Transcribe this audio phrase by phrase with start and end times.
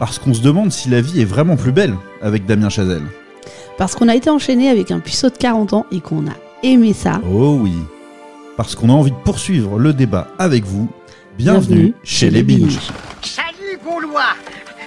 [0.00, 3.04] Parce qu'on se demande si la vie est vraiment plus belle avec Damien Chazelle.
[3.76, 6.94] Parce qu'on a été enchaîné avec un puceau de 40 ans et qu'on a aimé
[6.94, 7.20] ça.
[7.30, 7.74] Oh oui.
[8.56, 10.88] Parce qu'on a envie de poursuivre le débat avec vous.
[11.36, 12.78] Bienvenue, chez les Binges.
[13.22, 14.34] Salut Gaulois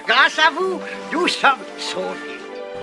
[0.08, 0.80] Grâce à vous,
[1.12, 2.04] nous sommes sauvés.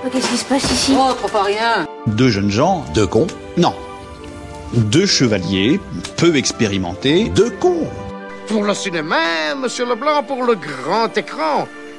[0.04, 0.94] Oh, Qu'est-ce qui se passe ici?
[0.98, 1.86] Oh, trop pas rien.
[2.08, 3.28] Deux jeunes gens, deux cons
[3.58, 3.76] Non.
[4.74, 5.82] Deux chevaliers,
[6.16, 7.88] peu expérimentés, deux cons.
[8.48, 11.68] Pour le cinéma, monsieur Leblanc, pour le grand écran.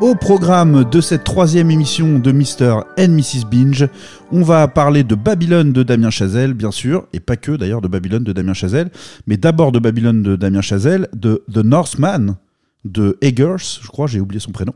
[0.00, 2.84] Au programme de cette troisième émission de Mr.
[2.98, 3.44] and Mrs.
[3.50, 3.86] Binge,
[4.32, 7.88] on va parler de Babylone de Damien Chazelle, bien sûr, et pas que d'ailleurs de
[7.88, 8.90] Babylone de Damien Chazelle,
[9.26, 12.36] mais d'abord de Babylone de Damien Chazelle, de The Northman
[12.86, 14.72] de Eggers, je crois, j'ai oublié son prénom,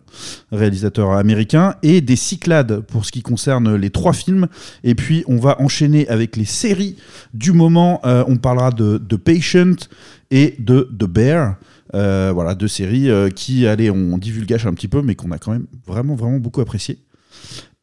[0.52, 4.48] réalisateur américain, et des Cyclades pour ce qui concerne les trois films.
[4.82, 6.96] Et puis on va enchaîner avec les séries
[7.32, 8.00] du moment.
[8.04, 9.88] Euh, on parlera de, de Patient
[10.30, 11.56] et de The Bear.
[11.94, 15.38] Euh, voilà, deux séries euh, qui, allez, on divulgage un petit peu, mais qu'on a
[15.38, 16.98] quand même vraiment, vraiment beaucoup apprécié.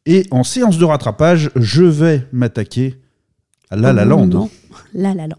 [0.06, 2.96] Et en séance de rattrapage, je vais m'attaquer
[3.70, 4.26] à La La Land.
[4.26, 4.50] non,
[4.92, 5.36] La La Land.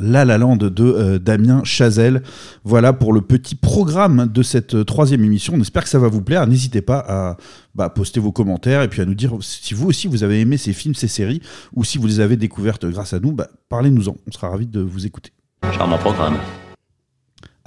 [0.00, 2.22] La La Land de euh, Damien Chazelle.
[2.64, 5.54] Voilà pour le petit programme de cette euh, troisième émission.
[5.56, 6.46] On espère que ça va vous plaire.
[6.46, 7.36] N'hésitez pas à
[7.74, 10.56] bah, poster vos commentaires et puis à nous dire si vous aussi vous avez aimé
[10.56, 11.40] ces films, ces séries,
[11.74, 13.32] ou si vous les avez découvertes grâce à nous.
[13.32, 14.16] Bah, Parlez-nous-en.
[14.26, 15.32] On sera ravis de vous écouter.
[15.72, 16.36] Charmant programme.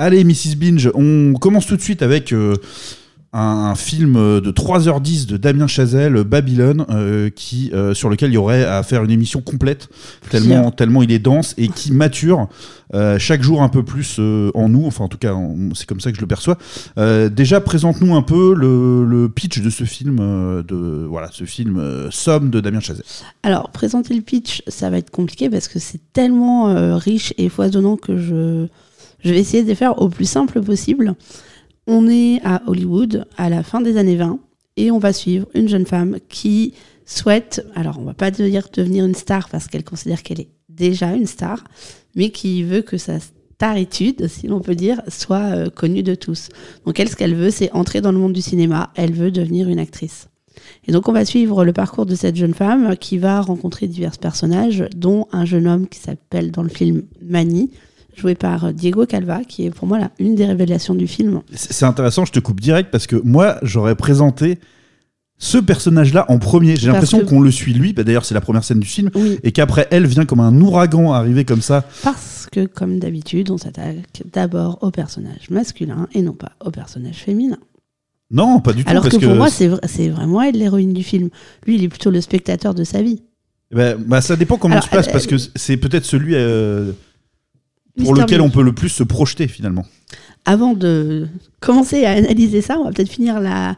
[0.02, 0.56] Allez, Mrs.
[0.56, 2.56] Binge, on commence tout de suite avec euh,
[3.34, 8.36] un, un film de 3h10 de Damien Chazelle, Babylone, euh, qui, euh, sur lequel il
[8.36, 9.90] y aurait à faire une émission complète,
[10.30, 12.48] tellement, tellement il est dense et qui mature
[12.96, 15.36] euh, chaque jour un peu plus euh, en nous, enfin en tout cas
[15.76, 16.58] c'est comme ça que je le perçois.
[16.98, 21.44] Euh, déjà, présente-nous un peu le, le pitch de ce film, euh, de, voilà, ce
[21.44, 23.04] film euh, Somme de Damien Chazelle.
[23.44, 27.50] Alors, présenter le pitch, ça va être compliqué parce que c'est tellement euh, riche et
[27.50, 28.68] foisonnant que je,
[29.24, 31.16] je vais essayer de les faire au plus simple possible.
[31.88, 34.40] On est à Hollywood à la fin des années 20
[34.78, 36.74] et on va suivre une jeune femme qui
[37.06, 41.14] souhaite, alors on va pas dire devenir une star parce qu'elle considère qu'elle est déjà
[41.14, 41.64] une star,
[42.16, 46.48] mais qui veut que sa staritude, si l'on peut dire, soit euh, connue de tous.
[46.86, 48.92] Donc elle, ce qu'elle veut, c'est entrer dans le monde du cinéma.
[48.96, 50.30] Elle veut devenir une actrice.
[50.88, 54.18] Et donc on va suivre le parcours de cette jeune femme qui va rencontrer divers
[54.18, 57.70] personnages, dont un jeune homme qui s'appelle dans le film Manny,
[58.20, 61.42] joué par Diego Calva, qui est pour moi là, une des révélations du film.
[61.54, 64.60] C'est intéressant, je te coupe direct parce que moi j'aurais présenté
[65.38, 66.76] ce personnage-là en premier.
[66.76, 69.40] J'ai l'impression qu'on le suit lui, bah, d'ailleurs c'est la première scène du film, Oui,
[69.44, 71.86] et qu'après elle vient comme un ouragan arriver comme ça.
[72.04, 77.16] parce que comme d'habitude, on s'attaque d'abord au personnage masculin et non pas au personnage
[77.18, 77.58] féminin.
[78.32, 78.90] Non, pas du tout.
[78.92, 81.30] Alors parce que pour moi, c'est vra- c'est vraiment elle l'héroïne du film.
[81.66, 83.22] Lui, il est plutôt le spectateur de sa vie.
[83.72, 86.34] bah, bah, ça dépend comment Alors, on se place, elle- parce que c'est peut-être celui
[86.36, 86.92] euh,
[88.04, 89.86] pour lequel on peut le plus se projeter finalement.
[90.46, 91.28] Avant de
[91.60, 93.76] commencer à analyser ça, on va peut-être finir la,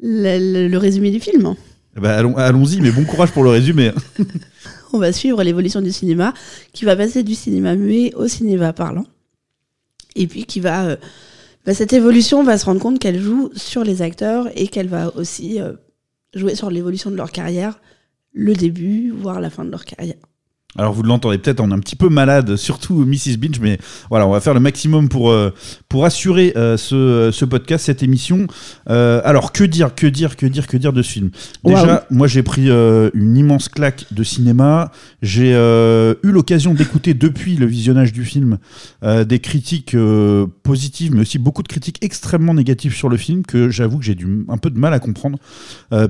[0.00, 1.54] la- le- le résumé du film.
[1.96, 3.92] Bah, allons- Allons-y, mais bon courage pour le résumé.
[4.92, 6.34] On va suivre l'évolution du cinéma,
[6.72, 9.06] qui va passer du cinéma muet au cinéma parlant.
[10.14, 10.84] Et puis qui va.
[10.86, 10.96] euh,
[11.66, 14.86] bah, cette évolution, on va se rendre compte qu'elle joue sur les acteurs et qu'elle
[14.88, 15.72] va aussi euh,
[16.34, 17.80] jouer sur l'évolution de leur carrière,
[18.32, 20.14] le début, voire la fin de leur carrière.
[20.76, 23.36] Alors vous l'entendez peut-être, on est un petit peu malade, surtout Mrs.
[23.38, 23.78] Binge, mais
[24.10, 25.54] voilà, on va faire le maximum pour, euh,
[25.88, 28.48] pour assurer euh, ce, ce podcast, cette émission.
[28.90, 31.30] Euh, alors que dire, que dire, que dire, que dire de ce film?
[31.64, 34.90] Déjà, moi j'ai pris une immense claque de cinéma.
[35.22, 38.58] J'ai eu l'occasion d'écouter depuis le visionnage du film
[39.02, 39.96] des critiques
[40.62, 44.16] positives, mais aussi beaucoup de critiques extrêmement négatives sur le film que j'avoue que j'ai
[44.48, 45.38] un peu de mal à comprendre.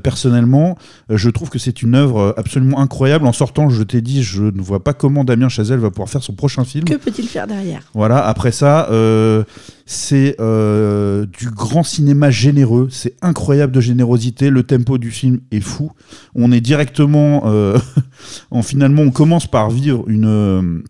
[0.03, 0.79] Personnellement,
[1.11, 3.27] je trouve que c'est une œuvre absolument incroyable.
[3.27, 6.23] En sortant, je t'ai dit, je ne vois pas comment Damien Chazelle va pouvoir faire
[6.23, 6.85] son prochain film.
[6.85, 7.83] Que peut-il faire derrière?
[7.95, 9.45] Voilà, après ça, euh,
[9.87, 15.61] c'est euh, du grand cinéma généreux, c'est incroyable de générosité, le tempo du film est
[15.61, 15.91] fou.
[16.35, 17.79] On est directement, euh,
[18.51, 20.83] en, finalement, on commence par vivre une,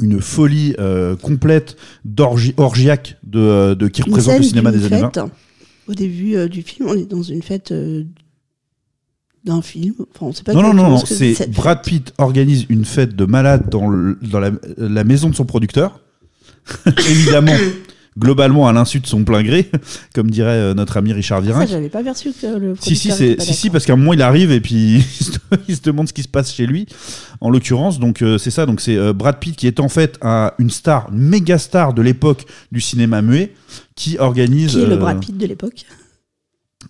[0.00, 5.14] une folie euh, complète d'orgie orgiaque de, de qui représente le cinéma des années 20.
[5.14, 5.24] fête.
[5.88, 8.04] Au début euh, du film, on est dans une fête euh,
[9.44, 9.94] d'un film.
[10.14, 13.24] Enfin, on sait pas Non, non, non, non, c'est Brad Pitt organise une fête de
[13.24, 16.00] malade dans, le- dans la, la maison de son producteur.
[17.10, 17.54] Évidemment,
[18.18, 19.70] globalement à l'insu de son plein gré,
[20.14, 21.66] comme dirait euh, notre ami Richard Ça, Virin.
[21.66, 24.12] j'avais pas perçu que le Si si producteur c'est si si parce qu'à un moment
[24.12, 24.96] il arrive et puis
[25.68, 26.86] il se, demande ce qui se passe chez lui
[27.40, 30.18] en l'occurrence donc euh, c'est ça donc c'est euh, Brad Pitt qui est en fait
[30.20, 33.54] un- une star une méga star de l'époque du cinéma muet
[33.94, 35.86] qui organise Qui est le euh, Brad Pitt de l'époque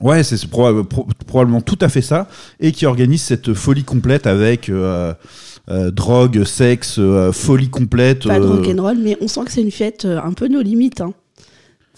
[0.00, 2.29] Ouais, c'est c'est proba- pro- probablement tout à fait ça,
[2.61, 5.12] et qui organise cette folie complète avec euh,
[5.71, 8.27] euh, drogue, sexe, euh, folie complète.
[8.29, 11.00] Pas de rock'n'roll, mais on sent que c'est une fête un peu nos limites.
[11.00, 11.12] hein.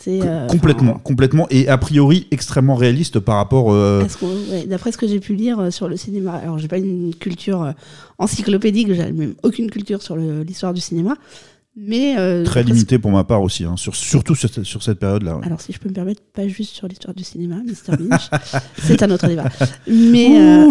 [0.09, 3.71] Euh, complètement, enfin, complètement, et a priori extrêmement réaliste par rapport.
[3.71, 4.03] euh,
[4.51, 7.15] ouais, D'après ce que j'ai pu lire euh, sur le cinéma, alors j'ai pas une
[7.15, 7.75] culture
[8.19, 11.17] encyclopédique, j'ai même aucune culture sur l'histoire du cinéma,
[11.77, 14.99] mais euh, Très limité pour ma part aussi, hein, sur, surtout sur, cette- sur cette
[14.99, 15.37] période-là.
[15.37, 15.47] ouais.
[15.47, 18.29] Alors si je peux me permettre, pas juste sur l'histoire du cinéma, Mr Lynch,
[18.83, 19.49] c'est un autre débat.
[19.87, 20.71] Mais euh,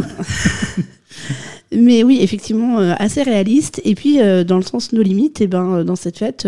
[1.75, 3.81] mais oui, effectivement, euh, assez réaliste.
[3.85, 6.47] Et puis dans le sens nos limites, et ben euh, dans cette fête.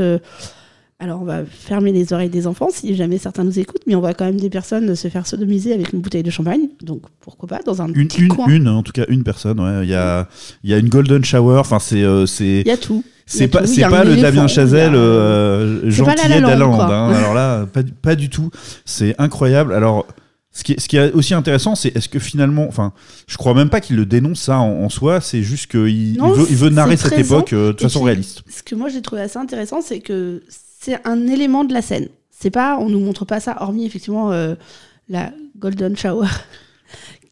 [0.99, 3.99] alors, on va fermer les oreilles des enfants si jamais certains nous écoutent, mais on
[4.01, 6.67] voit quand même des personnes se faire sodomiser avec une bouteille de champagne.
[6.83, 8.47] Donc, pourquoi pas, dans un Une, petit une, coin.
[8.47, 9.59] une, en tout cas une personne.
[9.59, 9.83] ouais.
[9.85, 10.27] Il y a,
[10.63, 11.57] il y a une golden shower.
[11.59, 13.03] Enfin, c'est, c'est, Il y a tout.
[13.33, 16.75] Y c'est pas, c'est pas le Damien Chazelle euh, gentillet Land, d'Aland.
[16.75, 16.85] quoi.
[16.95, 17.13] hein.
[17.13, 18.49] Alors là, pas, du- pas du tout.
[18.85, 19.73] C'est incroyable.
[19.73, 20.05] Alors.
[20.53, 22.91] Ce qui, est, ce qui est aussi intéressant, c'est est-ce que finalement, enfin,
[23.25, 26.19] je crois même pas qu'il le dénonce ça en, en soi, c'est juste qu'il il
[26.21, 27.37] veut, il veut narrer cette présent.
[27.37, 28.43] époque euh, de façon puis, réaliste.
[28.53, 32.09] Ce que moi j'ai trouvé assez intéressant, c'est que c'est un élément de la scène.
[32.37, 34.55] C'est pas, on nous montre pas ça, hormis effectivement euh,
[35.07, 36.27] la Golden Shower,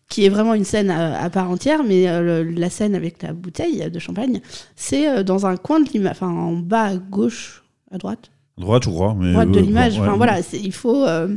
[0.09, 3.21] qui est vraiment une scène à, à part entière, mais euh, le- la scène avec
[3.23, 4.41] la bouteille de champagne,
[4.75, 8.87] c'est euh, dans un coin de l'image, enfin en bas à gauche, à droite, Droite
[8.87, 9.97] ou droit, mais droite de euh, l'image.
[9.99, 10.17] Enfin ouais.
[10.17, 11.05] voilà, il faut.
[11.05, 11.33] euh,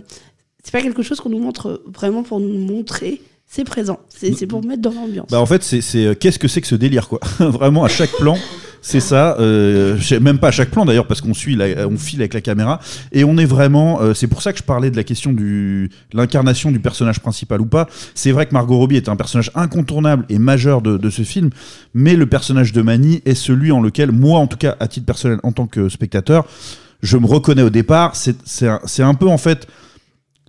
[0.65, 3.21] c'est pas quelque chose qu'on nous montre vraiment pour nous montrer.
[3.47, 4.01] C'est présent.
[4.09, 5.27] C'est pour mettre dans l'ambiance.
[5.31, 7.21] Bah en fait, c'est euh, qu'est-ce que c'est que ce délire quoi?
[7.39, 8.37] Vraiment à chaque plan,
[8.83, 9.37] c'est ça.
[9.39, 11.57] Euh, même pas à chaque plan d'ailleurs parce qu'on suit,
[11.89, 12.81] on file avec la caméra
[13.13, 14.03] et on est vraiment.
[14.03, 17.61] euh, c'est pour ça que je parlais de la question du l'incarnation du personnage principal
[17.61, 17.89] ou pas.
[18.15, 21.51] C'est vrai que Margot Robbie est un personnage incontournable et majeur de, de ce film,
[21.95, 25.07] mais le personnage de Manny est celui en lequel moi, en tout cas à titre
[25.07, 26.45] personnel, en tant que spectateur,
[27.03, 28.15] je me reconnais au départ.
[28.17, 29.69] C'est un peu en fait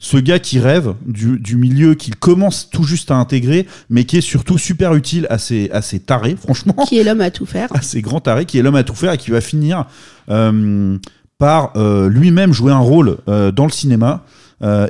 [0.05, 4.17] ce gars qui rêve du, du milieu qu'il commence tout juste à intégrer, mais qui
[4.17, 7.45] est surtout super utile à ses, à ses tarés, franchement, Qui est l'homme à tout
[7.45, 7.69] faire.
[7.73, 9.85] à ses grands tarés, qui est l'homme à tout faire et qui va finir
[10.29, 10.97] euh,
[11.37, 14.25] par euh, lui-même jouer un rôle euh, dans le cinéma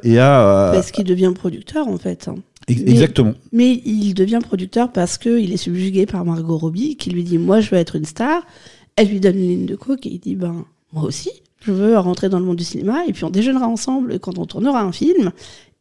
[0.04, 0.72] et à.
[0.74, 2.28] Parce qu'il devient producteur en fait.
[2.28, 2.36] hein.
[2.70, 3.34] mais- exactement.
[3.52, 7.60] Mais il devient producteur parce qu'il est subjugué par Margot Robbie qui lui dit Moi,
[7.62, 8.42] je veux être une star.
[8.96, 11.32] Elle lui donne une ligne de coke et il dit Ben, moi aussi,
[11.66, 13.06] je veux rentrer dans le monde du cinéma.
[13.08, 15.32] Et puis on déjeunera ensemble quand on tournera un film.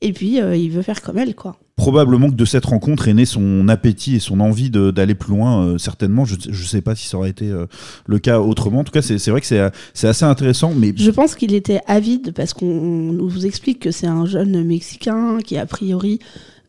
[0.00, 1.56] Et puis euh, il veut faire comme elle, quoi.
[1.76, 5.64] Probablement que de cette rencontre est né son appétit et son envie d'aller plus loin,
[5.64, 6.24] euh, certainement.
[6.24, 7.66] Je ne sais pas si ça aurait été euh,
[8.06, 8.80] le cas autrement.
[8.80, 12.32] En tout cas, c'est vrai que c'est assez intéressant, mais Je pense qu'il était avide
[12.32, 16.18] parce qu'on on nous explique que c'est un jeune Mexicain qui, a priori,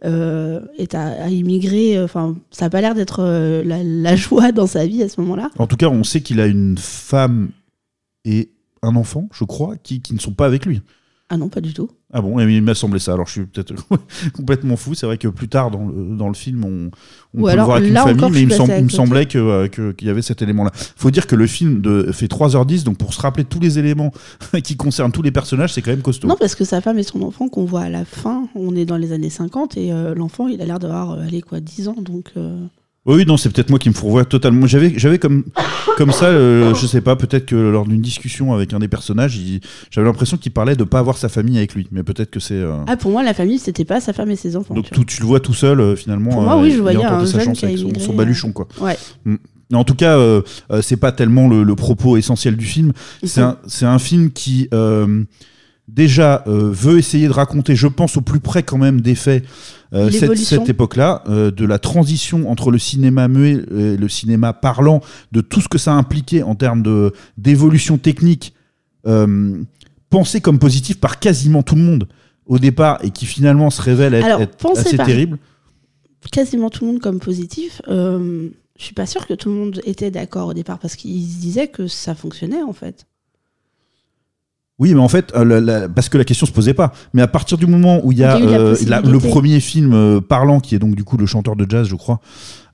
[0.05, 2.01] euh, est à, à immigrer.
[2.01, 5.19] Enfin, ça n'a pas l'air d'être euh, la, la joie dans sa vie à ce
[5.21, 5.49] moment-là.
[5.57, 7.49] En tout cas, on sait qu'il a une femme
[8.25, 8.49] et
[8.83, 10.81] un enfant, je crois, qui, qui ne sont pas avec lui.
[11.29, 11.89] Ah non, pas du tout.
[12.11, 13.13] Ah bon, il m'a semblé ça.
[13.13, 13.73] Alors je suis peut-être
[14.35, 14.93] complètement fou.
[14.93, 16.91] C'est vrai que plus tard dans le, dans le film, on,
[17.33, 19.25] on Ou peut alors, le voir avec une famille, encore, mais il me, il semblait
[19.25, 20.69] que, euh, que- qu'il y avait cet élément-là.
[20.75, 24.11] faut dire que le film de, fait 3h10, donc pour se rappeler tous les éléments
[24.63, 26.27] qui concernent tous les personnages, c'est quand même costaud.
[26.27, 28.85] Non, parce que sa femme et son enfant qu'on voit à la fin, on est
[28.85, 31.87] dans les années 50 et euh, l'enfant, il a l'air d'avoir, euh, allez, quoi, 10
[31.87, 31.95] ans.
[31.99, 32.59] Donc, euh,
[33.05, 34.65] Oui, non, c'est peut-être moi qui me fourvoie totalement.
[34.65, 35.43] J'avais, j'avais comme,
[35.97, 39.37] comme ça, euh, je sais pas, peut-être que lors d'une discussion avec un des personnages,
[39.91, 41.87] j'avais l'impression qu'il parlait de pas avoir sa famille avec lui.
[41.91, 42.53] Mais peut-être que c'est.
[42.53, 44.73] euh, Ah, pour moi, la famille, c'était pas sa femme et ses enfants.
[44.73, 46.31] Donc tu tout, tu le vois tout seul euh, finalement.
[46.31, 48.53] Pour moi, euh, oui, je voyais un sa jeune chance qui avec son, euh, baluchon
[48.53, 48.67] quoi.
[48.79, 48.97] Ouais.
[49.25, 49.35] Mm.
[49.73, 50.19] En tout cas,
[50.81, 52.93] c'est pas tellement le, le propos essentiel du film.
[53.23, 55.23] C'est un, c'est un film qui euh,
[55.87, 59.43] déjà euh, veut essayer de raconter, je pense, au plus près quand même des faits.
[59.93, 65.01] euh, cette, époque-là, euh, de la transition entre le cinéma muet et le cinéma parlant,
[65.31, 66.83] de tout ce que ça impliquait en termes
[67.37, 68.53] d'évolution technique,
[69.05, 69.61] euh,
[70.09, 72.07] pensé comme positif par quasiment tout le monde
[72.45, 75.37] au départ et qui finalement se révèle être, Alors, être pensé assez terrible.
[76.31, 77.81] Quasiment tout le monde comme positif.
[77.87, 81.39] Je suis pas sûre que tout le monde était d'accord au départ parce qu'ils se
[81.39, 83.05] disaient que ça fonctionnait en fait.
[84.83, 86.91] Oui, mais en fait, euh, la- la- parce que la question se posait pas.
[87.13, 88.75] Mais à partir du moment où il y a, Il y a eu la euh,
[88.87, 91.87] la- le premier film euh, parlant, qui est donc du coup le chanteur de jazz,
[91.87, 92.19] je crois,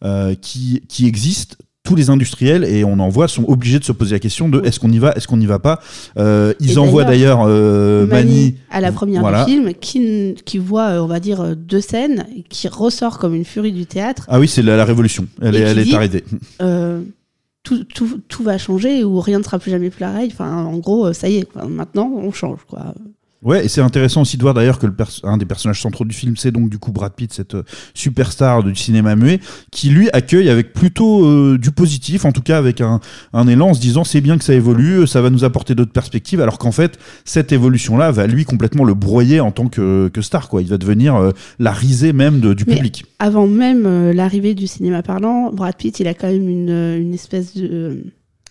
[0.03, 3.91] euh, qui, qui existe, tous les industriels, et on en voit, sont obligés de se
[3.91, 5.79] poser la question de est-ce qu'on y va, est-ce qu'on n'y va pas.
[6.17, 8.55] Euh, ils Et envoient d'ailleurs euh, Mani, Mani.
[8.71, 9.45] à la première voilà.
[9.45, 13.71] du film, qui, qui voit, on va dire, deux scènes, qui ressort comme une furie
[13.71, 14.25] du théâtre.
[14.29, 15.27] Ah oui, c'est la, la révolution.
[15.41, 16.23] Elle est, elle est.
[16.61, 17.01] Euh,
[17.93, 20.29] tout, va changer ou rien ne sera plus jamais pareil.
[20.31, 22.59] Enfin, en gros, ça y est, maintenant on change.
[22.67, 22.93] Quoi.
[23.41, 24.93] Ouais, et c'est intéressant aussi de voir d'ailleurs que le
[25.24, 28.63] un des personnages centraux du film, c'est donc du coup Brad Pitt, cette euh, superstar
[28.63, 29.39] du cinéma muet,
[29.72, 33.00] qui lui accueille avec plutôt euh, du positif, en tout cas avec un,
[33.31, 35.93] un élan en se disant c'est bien que ça évolue, ça va nous apporter d'autres
[35.93, 40.22] perspectives, alors qu'en fait cette évolution-là va lui complètement le broyer en tant que, que
[40.22, 40.62] star, quoi.
[40.62, 43.05] Il va devenir euh, la risée même de- du Mais public.
[43.19, 47.00] Avant même euh, l'arrivée du cinéma parlant, Brad Pitt, il a quand même une, euh,
[47.00, 47.65] une espèce de.
[47.72, 48.03] euh,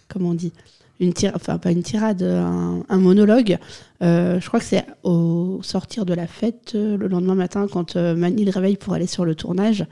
[0.08, 0.52] comment on dit?
[1.00, 3.58] Une tira- enfin pas une tirade, un, monologue.
[4.02, 7.96] Euh, je crois que c'est au sortir de la fête euh, le lendemain matin quand
[7.96, 9.86] euh, Manny le réveille pour aller sur le tournage.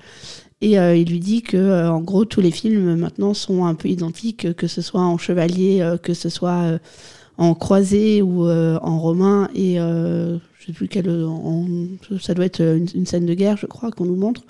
[0.62, 4.54] Et il lui dit que, en gros, tous les films maintenant sont un peu identiques,
[4.54, 6.78] que ce soit en chevalier, que ce soit
[7.36, 9.50] en croisé ou en romain.
[9.54, 11.10] Et je sais plus quel.
[11.10, 11.66] en-
[12.18, 14.44] ça doit être une scène de guerre, je crois, qu'on nous montre.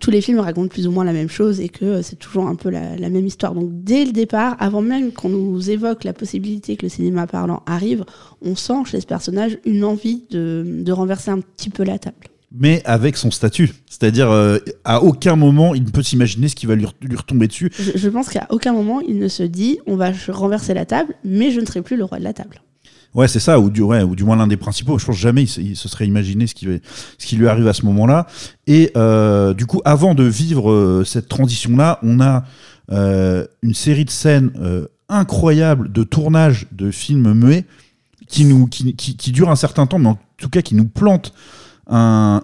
[0.00, 2.46] Tous les films racontent plus ou moins la même chose et que euh, c'est toujours
[2.48, 3.54] un peu la, la même histoire.
[3.54, 7.62] Donc, dès le départ, avant même qu'on nous évoque la possibilité que le cinéma parlant
[7.66, 8.04] arrive,
[8.42, 12.16] on sent chez ce personnage une envie de, de renverser un petit peu la table.
[12.56, 13.70] Mais avec son statut.
[13.90, 17.48] C'est-à-dire, euh, à aucun moment, il ne peut s'imaginer ce qui va lui, lui retomber
[17.48, 17.70] dessus.
[17.78, 21.14] Je, je pense qu'à aucun moment il ne se dit on va renverser la table,
[21.24, 22.62] mais je ne serai plus le roi de la table.
[23.14, 24.98] Ouais, c'est ça, ou du, moins l'un des principaux.
[24.98, 28.26] Je pense jamais il se, serait imaginé ce qui, lui arrive à ce moment-là.
[28.66, 32.44] Et euh, du coup, avant de vivre euh, cette transition-là, on a
[32.90, 34.50] euh, une série de scènes
[35.08, 37.66] incroyables de tournage de films muets
[38.26, 41.32] qui, durent un certain temps, mais en tout cas qui nous plantent
[41.86, 42.42] un,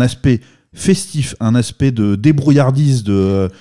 [0.00, 0.40] aspect
[0.74, 3.04] festif, un aspect de débrouillardise,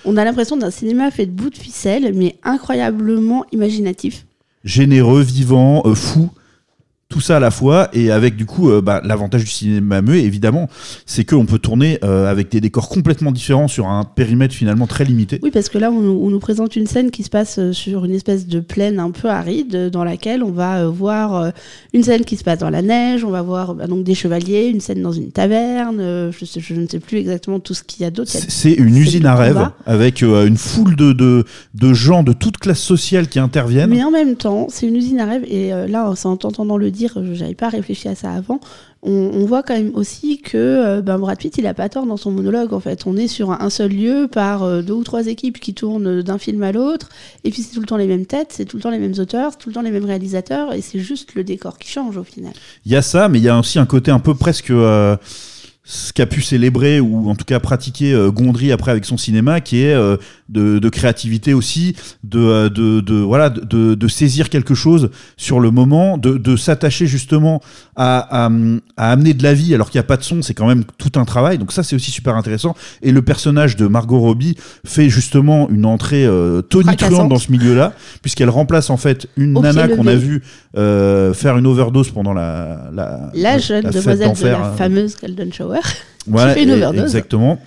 [0.06, 4.26] On a l'impression d'un cinéma fait de bouts de ficelle, mais incroyablement imaginatif.
[4.63, 6.30] Généreux, vivant, euh, fou.
[7.12, 10.24] Tout ça à la fois, et avec du coup, euh, bah, l'avantage du cinéma muet,
[10.24, 10.70] évidemment,
[11.06, 15.03] c'est qu'on peut tourner euh, avec des décors complètement différents sur un périmètre finalement très
[15.03, 15.39] limité.
[15.44, 17.74] Oui, parce que là, on, nous- on nous présente une scène qui se passe euh,
[17.74, 21.51] sur une espèce de plaine un peu aride, dans laquelle on va euh, voir
[21.94, 24.68] une scène qui se passe dans la neige, on va voir bah, donc des chevaliers,
[24.68, 28.03] une scène dans une taverne, je, sais- je ne sais plus exactement tout ce qu'il
[28.03, 28.32] y a d'autre.
[28.32, 31.44] C'est une usine à rêve, avec une foule de, de,
[31.75, 33.89] de gens de toute classe sociale qui interviennent.
[33.89, 35.44] Mais en même temps, c'est une usine à rêve.
[35.50, 38.60] Et là, c'est en t'entendant le dire, euh, j'avais pas réfléchi à ça avant.
[39.03, 42.17] On, voit quand même aussi que euh, ben, Brad Pitt, il a pas tort dans
[42.17, 42.72] son monologue.
[42.72, 45.74] En fait, on est sur un seul lieu par euh, deux ou trois équipes qui
[45.74, 47.10] tournent d'un film à l'autre.
[47.43, 49.15] Et puis c'est tout le temps les mêmes têtes, c'est tout le temps les mêmes
[49.17, 50.74] auteurs, c'est tout le temps les mêmes réalisateurs.
[50.74, 52.53] Et c'est juste le décor qui change au final.
[52.86, 55.17] Il y a ça, mais il y a aussi un côté un peu presque euh,
[55.84, 59.62] ce qu'a pu célébrer ou en tout cas pratiquer euh, Gondry après avec son cinéma,
[59.62, 60.16] qui est euh,
[60.48, 65.60] de, de créativité aussi, de, euh, de, de voilà, de- de, saisir quelque chose sur
[65.60, 67.62] le moment, de, de s'attacher justement
[67.96, 68.50] à, à,
[68.98, 70.84] à amener de la vie alors qu'il n'y a pas de son, c'est quand même
[70.98, 71.58] tout un travail.
[71.58, 72.76] Donc ça, c'est aussi super intéressant.
[73.02, 77.94] Et le personnage de Margot Robbie fait justement une entrée euh, tonitruante dans ce milieu-là,
[78.22, 80.14] puisqu'elle remplace en fait une Au nana qu'on a
[80.78, 84.74] euh, faire une overdose pendant la la, La jeune la fête demoiselle de la hein.
[84.78, 85.81] fameuse Golden Shower.
[86.28, 87.02] Voilà, fait une overdose.
[87.02, 87.60] Exactement.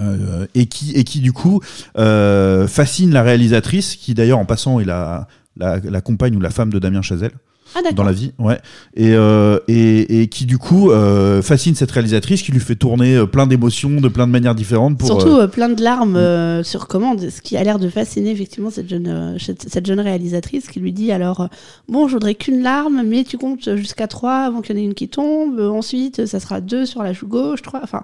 [0.00, 1.62] Euh, et qui et qui du coup
[1.96, 6.50] euh, fascine la réalisatrice qui d'ailleurs en passant est la, la la compagne ou la
[6.50, 7.32] femme de Damien Chazelle
[7.74, 8.58] Ah dans la vie ouais.
[8.94, 13.16] Et euh, et, et qui du coup euh, fascine cette réalisatrice qui lui fait tourner
[13.16, 16.88] euh, plein d'émotions de plein de manières différentes pour Surtout plein de larmes euh, sur
[16.88, 20.92] commande, ce qui a l'air de fasciner effectivement cette jeune, cette, jeune réalisatrice qui lui
[20.92, 21.48] dit alors
[21.88, 24.84] bon je voudrais qu'une larme mais tu comptes jusqu'à trois avant qu'il y en ait
[24.84, 28.02] une qui tombe, ensuite ça sera deux sur la joue gauche, trois, enfin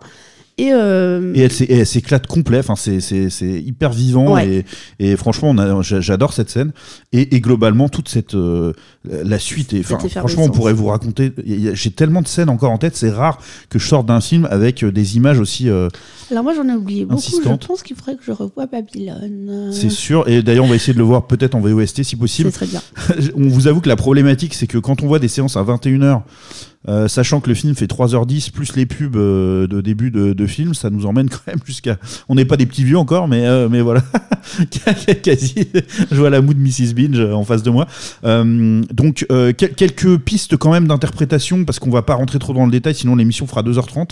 [0.56, 3.00] et, euh, Et elle s'éclate complet, enfin, c'est-
[3.42, 4.64] hyper vivant Ouais.
[4.98, 6.72] et, et franchement j'adore cette scène
[7.12, 8.72] et, et globalement toute cette euh,
[9.08, 11.32] la suite et franchement on pourrait vous raconter
[11.74, 14.82] j'ai tellement de scènes encore en tête c'est rare que je sorte d'un film avec
[14.84, 15.88] euh, des images aussi euh,
[16.30, 19.70] alors moi j'en ai oublié beaucoup, je pense qu'il faudrait que je revoie Babylone.
[19.72, 22.50] C'est sûr et d'ailleurs on va essayer de le voir peut-être en VOST si possible
[22.50, 22.82] c'est très bien.
[23.36, 26.22] on vous avoue que la problématique, c'est que quand on voit des séances à 21h,
[26.88, 30.74] euh, sachant que le film fait 3h10 plus les pubs euh, de début de, film,
[30.74, 31.96] ça nous emmène quand même jusqu'à.
[32.28, 34.02] On n'est pas des petits vieux encore, mais, euh, mais voilà.
[35.22, 35.54] Quasi.
[36.10, 36.94] Je vois la moue de Mrs.
[36.94, 37.86] Binge euh, en face de moi.
[38.22, 42.72] Donc, quel- quelques pistes quand même d'interprétation, parce qu'on va pas rentrer trop dans le
[42.72, 44.10] détail, sinon l'émission fera 2h30.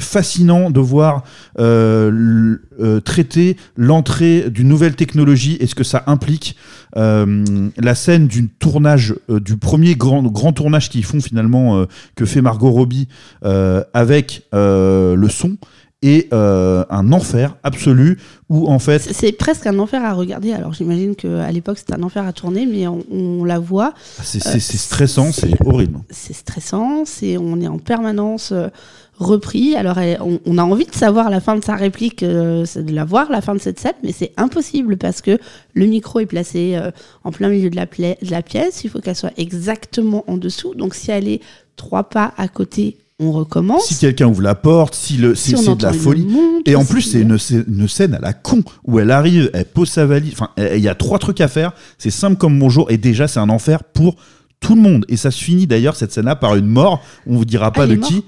[0.00, 1.22] Fascinant de voir
[1.60, 6.56] euh, euh, traiter l'entrée d'une nouvelle technologie et ce que ça implique.
[6.96, 7.44] Euh,
[7.76, 11.86] la scène du tournage, du premier grand, grand tournage qu'ils font finalement,
[12.16, 13.06] que fait Margot Robbie
[13.42, 15.58] avec le son,
[16.06, 18.18] et euh, un enfer absolu
[18.50, 20.52] où en fait C'est- presque un enfer à regarder.
[20.52, 23.94] Alors j'imagine qu'à l'époque c'était un enfer à tourner, mais on, on la voit.
[24.22, 25.98] c'est Euh, c'est- stressant, c'est horrible.
[26.10, 28.68] C'est stressant, c'est on est en permanence euh,
[29.16, 29.76] repris.
[29.76, 33.04] Alors elle- on, on a envie de savoir la fin de sa réplique, de la
[33.06, 35.38] voir la fin de cette scène, mais c'est impossible parce que
[35.72, 36.78] le micro est placé
[37.24, 38.84] en plein milieu de la, de la pièce.
[38.84, 40.74] Il faut qu'elle soit exactement en dessous.
[40.74, 41.40] Donc si elle est
[41.76, 43.86] trois pas à côté, on recommence.
[43.86, 46.26] Si quelqu'un ouvre la porte, si le, Si c'est de la folie.
[46.66, 49.64] Et en plus, c'est une, scè- une scène à la con où elle arrive, elle
[49.66, 50.32] pose sa valise.
[50.32, 51.72] Enfin, il y a trois trucs à faire.
[51.98, 52.90] C'est simple comme bonjour.
[52.90, 54.16] Et déjà, c'est un enfer pour
[54.60, 55.04] tout le monde.
[55.08, 57.02] Et ça se finit d'ailleurs, cette scène-là, par une mort.
[57.26, 58.24] On vous dira pas Ah, de qui.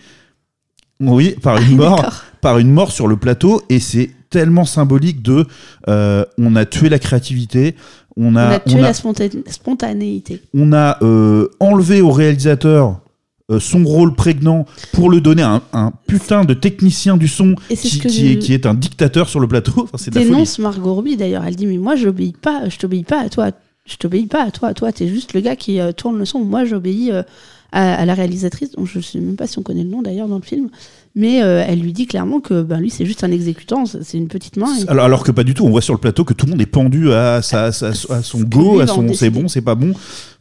[1.00, 2.22] Oui, par une Ah, mort.
[2.40, 3.60] Par une mort sur le plateau.
[3.68, 5.46] Et c'est tellement symbolique de.
[5.88, 7.74] euh, on a tué la créativité.
[8.16, 10.40] On On a, tué on a- la spontané- spontanéité.
[10.54, 13.00] on a euh, enlevé au réalisateur
[13.50, 17.54] euh, son rôle prégnant pour le donner à un, un putain de technicien du son
[17.68, 19.72] qui, est, je- qui est un dictateur sur le plateau.
[19.84, 21.44] Enfin, c'est dénonce Margot Robbie d'ailleurs.
[21.44, 23.50] Elle dit mais moi j'obéis pas, je t'obéis pas à toi,
[23.86, 26.40] je t'obéis pas à toi, toi t'es juste le gars qui euh, tourne le son.
[26.40, 27.22] Moi j'obéis euh,
[27.72, 30.28] à, à la réalisatrice, dont je sais même pas si on connaît le nom d'ailleurs
[30.28, 30.68] dans le film,
[31.16, 34.28] mais euh, elle lui dit clairement que ben lui c'est juste un exécutant, c'est une
[34.28, 34.68] petite main.
[34.78, 36.52] et- Alors, alors que pas du tout, on voit sur le plateau que tout le
[36.52, 39.62] monde est pendu à, sa, sa- à son go, lui à son c'est bon, c'est
[39.62, 39.92] pas bon.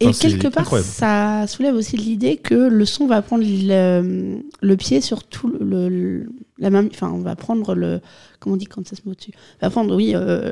[0.02, 0.88] Et Enfin, quelque part, incroyable.
[0.92, 5.90] ça soulève aussi l'idée que le son va prendre le, le pied sur tout le,
[5.90, 6.30] le-
[6.60, 8.00] la main, enfin, on va prendre le,
[8.40, 10.52] comment on dit quand ça se met au-dessus, va prendre, oui, euh,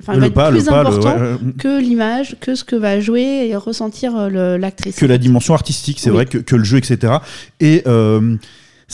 [0.00, 3.00] enfin, va être pas, plus pas, le- important ouais, que l'image, que ce que va
[3.00, 4.96] jouer et ressentir euh, l'actrice.
[4.96, 6.16] que la dimension artistique, c'est Oui.
[6.16, 7.14] vrai que, que le jeu, etc.
[7.60, 8.36] Et euh,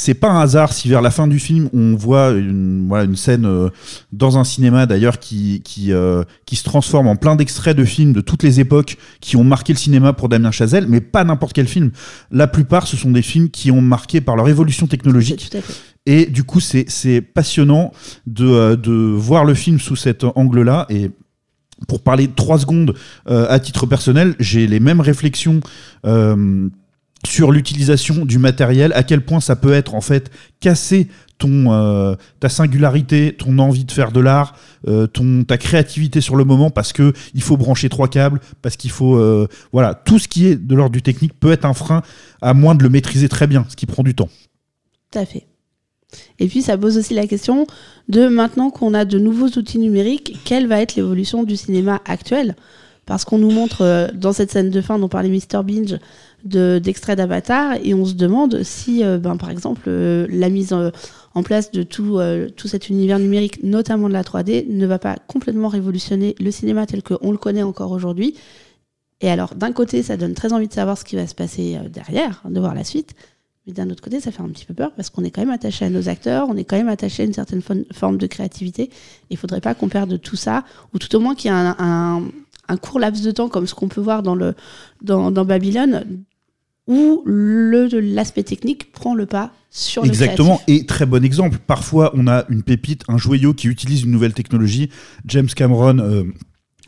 [0.01, 3.17] c'est pas un hasard si vers la fin du film on voit une, voilà, une
[3.17, 3.69] scène euh,
[4.13, 8.15] dans un cinéma d'ailleurs qui, qui, euh, qui se transforme en plein d'extraits de films
[8.15, 11.53] de toutes les époques qui ont marqué le cinéma pour Damien Chazelle, mais pas n'importe
[11.53, 11.91] quel film.
[12.31, 15.51] La plupart, ce sont des films qui ont marqué par leur évolution technologique.
[15.51, 15.75] Tout à fait.
[16.07, 17.93] Et du coup, c'est passionnant
[18.27, 20.87] de, euh, de voir le film sous cet angle-là.
[20.89, 21.11] Et
[21.89, 22.95] pour parler trois secondes
[23.29, 25.61] euh, à titre personnel, j'ai les mêmes réflexions.
[26.07, 26.71] euh,
[27.27, 31.09] sur l'utilisation du matériel, à quel point ça peut être en fait casser
[31.39, 34.57] ton euh, ta singularité, ton envie de faire de l'art,
[34.89, 38.77] euh, ton ta créativité sur le moment parce que il faut brancher trois câbles, parce
[38.77, 41.75] qu'il faut euh, voilà tout ce qui est de l'ordre du technique peut être un
[41.75, 42.03] frein
[42.41, 44.29] à moins de le maîtriser très bien, ce qui prend du temps.
[45.11, 45.47] Tout à fait.
[46.39, 47.67] Et puis ça pose aussi la question
[48.09, 52.57] de maintenant qu'on a de nouveaux outils numériques, quelle va être l'évolution du cinéma actuel?
[53.11, 55.65] Parce qu'on nous montre euh, dans cette scène de fin dont parlait Mr.
[55.65, 55.99] Binge
[56.45, 60.73] de- d'extraits d'Avatar et on se demande si, euh, ben, par exemple, euh, la mise
[61.35, 62.21] en place de tout,
[62.57, 66.87] tout cet univers numérique, notamment de la 3D, ne va pas complètement révolutionner le cinéma
[66.87, 68.37] tel qu'on le connaît encore aujourd'hui.
[69.21, 71.79] Et alors, d'un côté, ça donne très envie de savoir ce qui va se passer
[71.93, 73.15] derrière, de voir la suite.
[73.67, 75.51] Mais d'un autre côté, ça fait un petit peu peur parce qu'on est quand même
[75.51, 77.61] attaché à nos acteurs, on est quand même attaché à une certaine
[77.93, 78.89] forme de créativité.
[79.31, 80.63] Il faudrait pas qu'on perde tout ça,
[80.95, 82.23] ou tout au moins qu'il y ait un-
[82.71, 84.55] un court laps de temps, comme ce qu'on peut voir dans, le,
[85.03, 86.25] dans, dans Babylone,
[86.87, 90.83] où l'aspect technique prend le pas sur Exactement, le créatif.
[90.83, 91.59] et très bon exemple.
[91.67, 94.89] Parfois, on a une pépite, un joyau qui utilise une nouvelle technologie.
[95.27, 96.25] James Cameron, euh,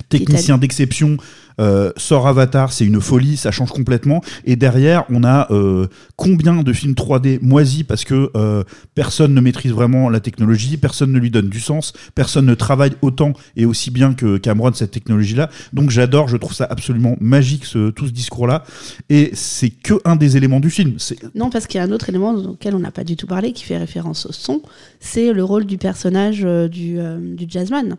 [0.09, 1.17] technicien d'exception,
[1.61, 4.23] euh, sort Avatar, c'est une folie, ça change complètement.
[4.45, 5.87] Et derrière, on a euh,
[6.17, 11.13] combien de films 3D moisis parce que euh, personne ne maîtrise vraiment la technologie, personne
[11.13, 14.91] ne lui donne du sens, personne ne travaille autant et aussi bien que Cameron cette
[14.91, 15.51] technologie-là.
[15.73, 18.65] Donc j'adore, je trouve ça absolument magique ce, tout ce discours-là.
[19.11, 20.97] Et c'est que un des éléments du film.
[21.35, 23.53] Non, parce qu'il y a un autre élément auquel on n'a pas du tout parlé,
[23.53, 24.63] qui fait référence au son,
[25.01, 26.99] c'est le rôle du personnage du,
[27.37, 27.97] du jazzman.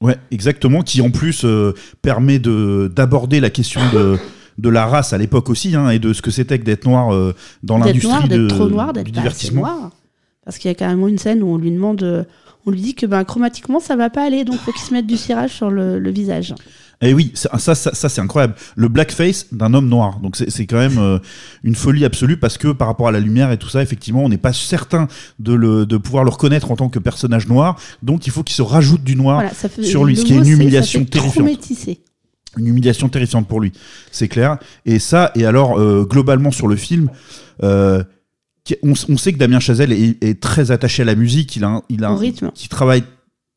[0.00, 4.18] Ouais, exactement, qui en plus euh, permet de d'aborder la question de
[4.58, 7.14] de la race à l'époque aussi, hein, et de ce que c'était que d'être noir
[7.14, 9.90] euh, dans D'être l'industrie noir, de- d'être trop noir, d'être pas assez noir.
[10.44, 12.24] Parce qu'il y a carrément une scène où on lui demande, euh,
[12.66, 15.06] on lui dit que ben, chromatiquement ça va pas aller, donc faut qu'il se mette
[15.06, 16.54] du cirage sur le, le visage.
[17.02, 18.54] Et oui, ça, ça, ça, ça, c'est incroyable.
[18.74, 20.18] Le blackface d'un homme noir.
[20.20, 21.18] Donc c'est quand même euh,
[21.62, 24.30] une folie absolue parce que par rapport à la lumière et tout ça, effectivement, on
[24.30, 25.06] n'est pas certain
[25.38, 27.78] de, le, de pouvoir le reconnaître en tant que personnage noir.
[28.02, 30.32] Donc il faut qu'il se rajoute du noir Voilà, ça fait- sur lui, ce qui
[30.32, 31.46] est une humiliation terrifiante.
[32.56, 33.72] une humiliation terrifiante pour lui,
[34.10, 34.56] c'est clair.
[34.86, 37.10] Et ça, et alors euh, globalement sur le film,
[37.62, 38.02] euh,
[38.82, 41.56] on, on sait que Damien Chazelle est, est très attaché à la musique.
[41.56, 42.50] Il a, il a Au un- rythme.
[42.54, 43.04] qui travaille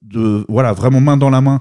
[0.01, 1.59] de voilà vraiment main dans la main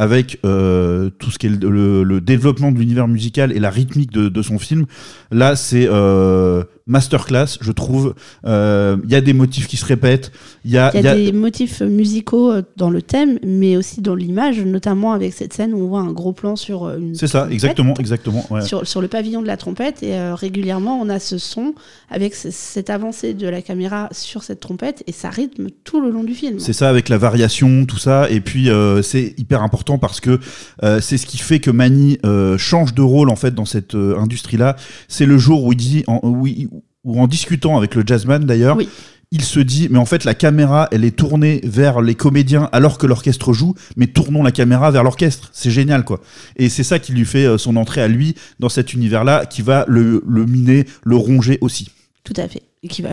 [0.00, 3.68] avec euh, tout ce qui est le, le- le développement de l'univers musical et la
[3.68, 4.86] rythmique de, de son film.
[5.30, 8.14] Là, c'est euh, masterclass, je trouve.
[8.46, 10.32] Euh, Il y a des motifs qui se répètent.
[10.64, 14.14] Il y a, y y des motifs musicaux euh, dans le thème, mais aussi dans
[14.14, 17.26] l'image, notamment avec cette scène où on voit un gros plan sur euh, une c'est
[17.26, 18.44] ça, exactement, exactement.
[18.50, 18.62] ouais.
[18.62, 21.74] Sur, sur le pavillon de la trompette, et euh, régulièrement on a ce son
[22.10, 26.10] avec ce- cette avancée de la caméra sur cette trompette, et ça rythme tout le
[26.10, 26.58] long du film.
[26.58, 28.28] C'est ça avec la variation, tout ça.
[28.30, 30.38] Et puis euh, c'est hyper important parce que
[30.82, 33.94] euh, c'est ce qui fait que Mani euh, change de rôle en fait dans cette
[33.94, 34.76] euh, industrie-là.
[35.08, 36.68] C'est le jour où il dit, en, où, il-
[37.04, 38.76] où en discutant avec le jazzman d'ailleurs.
[38.76, 38.88] Oui.
[39.32, 42.98] Il se dit, mais en fait, la caméra, elle est tournée vers les comédiens alors
[42.98, 45.50] que l'orchestre joue, mais tournons la caméra vers l'orchestre.
[45.52, 46.20] C'est génial, quoi.
[46.56, 49.84] Et c'est ça qui lui fait son entrée à lui dans cet univers-là, qui va
[49.86, 51.92] le, le miner, le ronger aussi.
[52.24, 52.62] Tout à fait.
[52.82, 53.10] Et qui va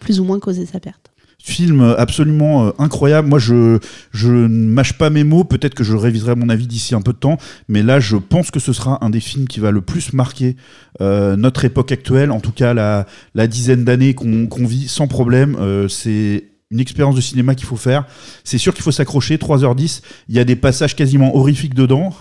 [0.00, 1.12] plus ou moins causer sa perte.
[1.46, 3.28] Film absolument euh, incroyable.
[3.28, 3.78] Moi, je,
[4.12, 5.44] je ne mâche pas mes mots.
[5.44, 7.36] Peut-être que je réviserai mon avis d'ici un peu de temps.
[7.68, 10.56] Mais là, je pense que ce sera un des films qui va le plus marquer
[11.02, 12.30] euh, notre époque actuelle.
[12.30, 13.04] En tout cas, la,
[13.34, 15.54] la dizaine d'années qu'on qu'on vit sans problème.
[15.60, 18.04] Euh, c'est une expérience de cinéma qu'il faut faire.
[18.42, 19.36] C'est sûr qu'il faut s'accrocher.
[19.38, 20.02] 3h10.
[20.28, 22.12] Il y a des passages quasiment horrifiques dedans.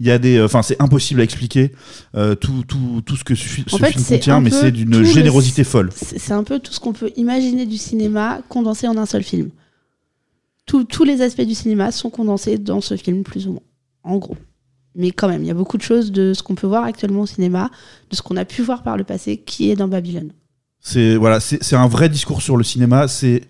[0.00, 1.72] Il y a des, enfin, c'est impossible à expliquer
[2.14, 4.98] euh, tout, tout, tout ce que ce, En fait, film contient, mais c'est tout d'une
[4.98, 5.90] le- générosité folle.
[5.94, 9.50] C'est un peu tout ce qu'on peut imaginer du cinéma condensé en un seul film.
[10.66, 13.62] Tous- tous les aspects du cinéma sont condensés dans ce film, plus ou moins,
[14.04, 14.36] en gros.
[14.94, 17.20] Mais quand même, il y a beaucoup de choses de ce qu'on peut voir actuellement
[17.22, 17.70] au cinéma,
[18.10, 20.30] de ce qu'on a pu voir par le passé, qui est dans Babylone.
[20.80, 23.08] C'est voilà, c'est c'est un vrai discours sur le cinéma.
[23.08, 23.42] C'est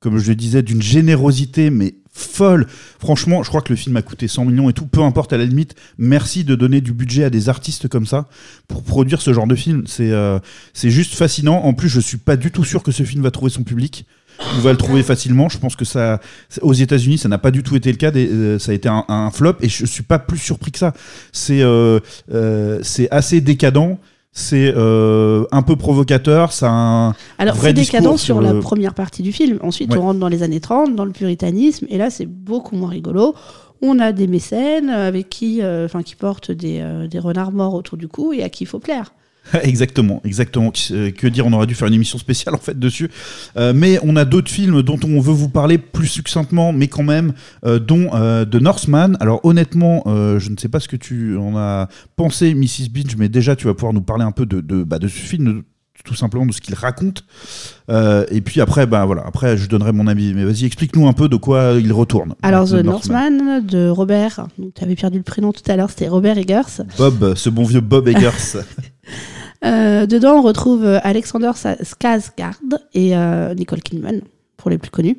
[0.00, 2.66] comme je le disais d'une générosité mais folle.
[2.98, 4.86] Franchement, je crois que le film a coûté 100 millions et tout.
[4.86, 5.74] Peu importe à la limite.
[5.98, 8.28] Merci de donner du budget à des artistes comme ça
[8.66, 9.84] pour produire ce genre de film.
[9.86, 10.38] C'est euh,
[10.72, 11.62] c'est juste fascinant.
[11.62, 14.04] En plus, je suis pas du tout sûr que ce film va trouver son public.
[14.56, 15.48] On va le trouver facilement.
[15.48, 16.20] Je pense que ça,
[16.62, 18.12] aux États-Unis, ça n'a pas du tout été le cas.
[18.14, 20.94] Euh, ça a été un, un flop et je suis pas plus surpris que ça.
[21.32, 22.00] C'est euh,
[22.32, 23.98] euh, c'est assez décadent.
[24.38, 26.52] C'est euh, un peu provocateur.
[26.52, 29.58] Ça un Alors, vrai c'est décadent sur, la première partie du film.
[29.64, 29.98] Ensuite, Ouais.
[29.98, 33.34] on rentre dans les années 30, dans le puritanisme, et là, c'est beaucoup moins rigolo.
[33.82, 37.74] On a des mécènes avec qui, euh, enfin, qui portent des, euh, des renards morts
[37.74, 39.12] autour du cou et à qui il faut plaire.
[39.62, 40.72] exactement, exactement.
[40.90, 43.10] Euh, Que dire, on aurait dû faire une émission spéciale en fait dessus.
[43.56, 47.02] Euh, mais on a d'autres films dont on veut vous parler plus succinctement, mais quand
[47.02, 47.32] même,
[47.64, 49.16] euh, dont euh, The Northman.
[49.20, 52.88] Alors honnêtement, je ne sais pas ce que tu en as pensé, Mrs.
[52.90, 55.18] Binge, mais déjà tu vas pouvoir nous parler un peu de, de, bah, de ce
[55.18, 55.62] film.
[56.04, 57.24] tout simplement de ce qu'il raconte
[57.90, 61.14] Euh, et puis après bah voilà après je donnerai mon avis mais vas-y explique-nous un
[61.14, 65.24] peu de quoi il retourne Alors, The The Northman de Robert, tu avais perdu le
[65.24, 66.82] prénom tout à l'heure, c'était Robert Eggers.
[66.98, 68.60] Bob ce bon vieux Bob Eggers
[69.62, 74.20] dedans, on retrouve euh, Alexander Skarsgård et euh, Nicole Kidman,
[74.56, 75.18] pour les plus connus.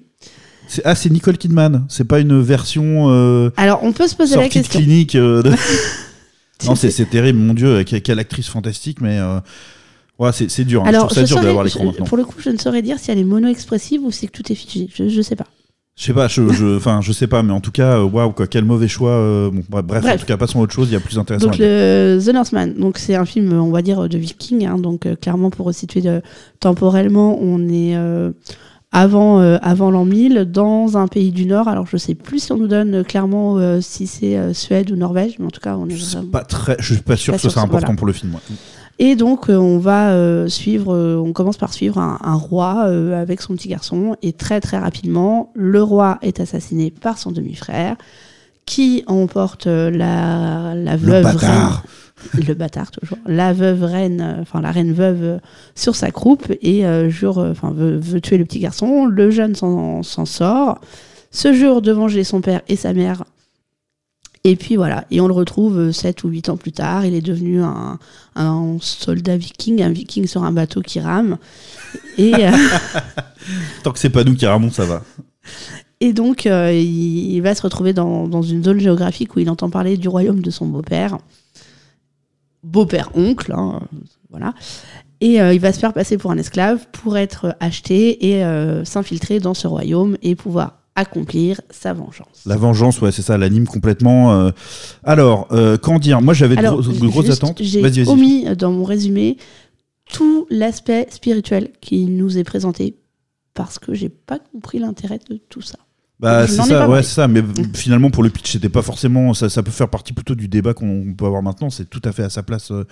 [0.85, 4.43] Ah c'est Nicole Kidman c'est pas une version euh, Alors, on peut se poser la
[4.43, 4.79] sortie de question.
[4.79, 5.15] clinique.
[5.15, 5.49] euh, de-
[6.67, 9.39] non, c'est c'est terrible, mon Dieu, quelle, actrice fantastique, mais euh,
[10.19, 10.83] ouais, c'est c'est dur.
[10.83, 10.87] hein.
[10.89, 12.05] Alors, je trouve ça je dur de saurais- l'écran je- maintenant.
[12.05, 14.55] pour le coup, je ne saurais dire si elle est mono-expressive ou si tout est
[14.55, 14.87] figé.
[14.93, 15.47] Je, je sais pas.
[15.99, 18.31] Je sais pas, je, je, enfin, je sais pas, mais en tout cas, euh, waouh,
[18.31, 19.11] quoi, quel mauvais choix.
[19.11, 21.19] euh, bon, bref, bref, en tout cas, passons à autre chose, il y a plus
[21.19, 21.47] intéressant.
[21.47, 24.65] Donc le The Northman, donc c'est un film, on va dire de viking.
[24.65, 24.77] hein.
[24.77, 26.21] donc euh, clairement pour resituer de-
[26.61, 28.31] temporellement, on est euh,
[28.93, 31.67] avant euh, avant l'an 1000 dans un pays du Nord.
[31.67, 34.89] Alors je sais plus si on nous donne euh, clairement euh, si c'est euh, Suède
[34.91, 35.97] ou Norvège, mais en tout cas on est.
[35.97, 37.97] C'est vraiment- pas très, je suis pas sûr que ce soit important voilà.
[37.97, 38.33] pour le film.
[38.35, 38.55] ouais.
[39.01, 42.81] Et donc euh, on va euh, suivre, euh, on commence par suivre un, un roi
[43.15, 44.15] avec son petit garçon.
[44.21, 47.95] Et très très rapidement le roi est assassiné par son demi-frère
[48.65, 51.83] qui emporte la, Le veuve bâtard.
[52.33, 53.17] reine- le bâtard toujours.
[53.25, 55.39] La veuve reine enfin la reine veuve
[55.73, 56.51] sur sa croupe.
[56.61, 59.05] Et euh, jure enfin veut, veut tuer le petit garçon.
[59.05, 60.79] Le jeune s'en s'en sort.
[61.31, 63.23] Se jure de venger son père et sa mère
[64.49, 67.21] et puis voilà, et on le retrouve 7 ou 8 ans plus tard, il est
[67.21, 67.99] devenu un,
[68.35, 71.37] un soldat viking, un viking sur un bateau qui rame.
[72.17, 72.51] Et, euh,
[73.83, 75.03] Tant que c'est pas nous qui ramons, ça va.
[76.01, 79.51] et donc, euh, il, il va se retrouver dans, dans une zone géographique où il
[79.51, 81.19] entend parler du royaume de son beau-père.
[82.63, 83.81] Beau-père-oncle, hein,
[84.31, 84.55] voilà.
[85.21, 88.85] Et euh, il va se faire passer pour un esclave pour être acheté et euh,
[88.85, 92.43] s'infiltrer dans ce royaume et pouvoir accomplir sa vengeance.
[92.45, 94.33] La vengeance, ouais, c'est ça, l'anime complètement.
[94.33, 94.51] euh.
[95.03, 96.21] Alors, euh, qu'en dire?
[96.21, 97.61] Moi, j'avais de, gros- grosses attentes.
[97.61, 99.37] J'ai omis euh, dans mon résumé
[100.11, 102.95] tout l'aspect spirituel qui nous est présenté
[103.53, 105.77] parce que j'ai pas compris l'intérêt de tout ça.
[106.21, 107.27] Bah, c'est ça, ouais, c'est ça.
[107.29, 107.41] Mais
[107.73, 109.33] finalement, pour le pitch, c'était pas forcément.
[109.33, 111.69] Ça, ça peut faire partie plutôt du débat qu'on peut avoir maintenant.
[111.69, 112.71] C'est tout à fait à sa place.
[112.71, 112.83] euh.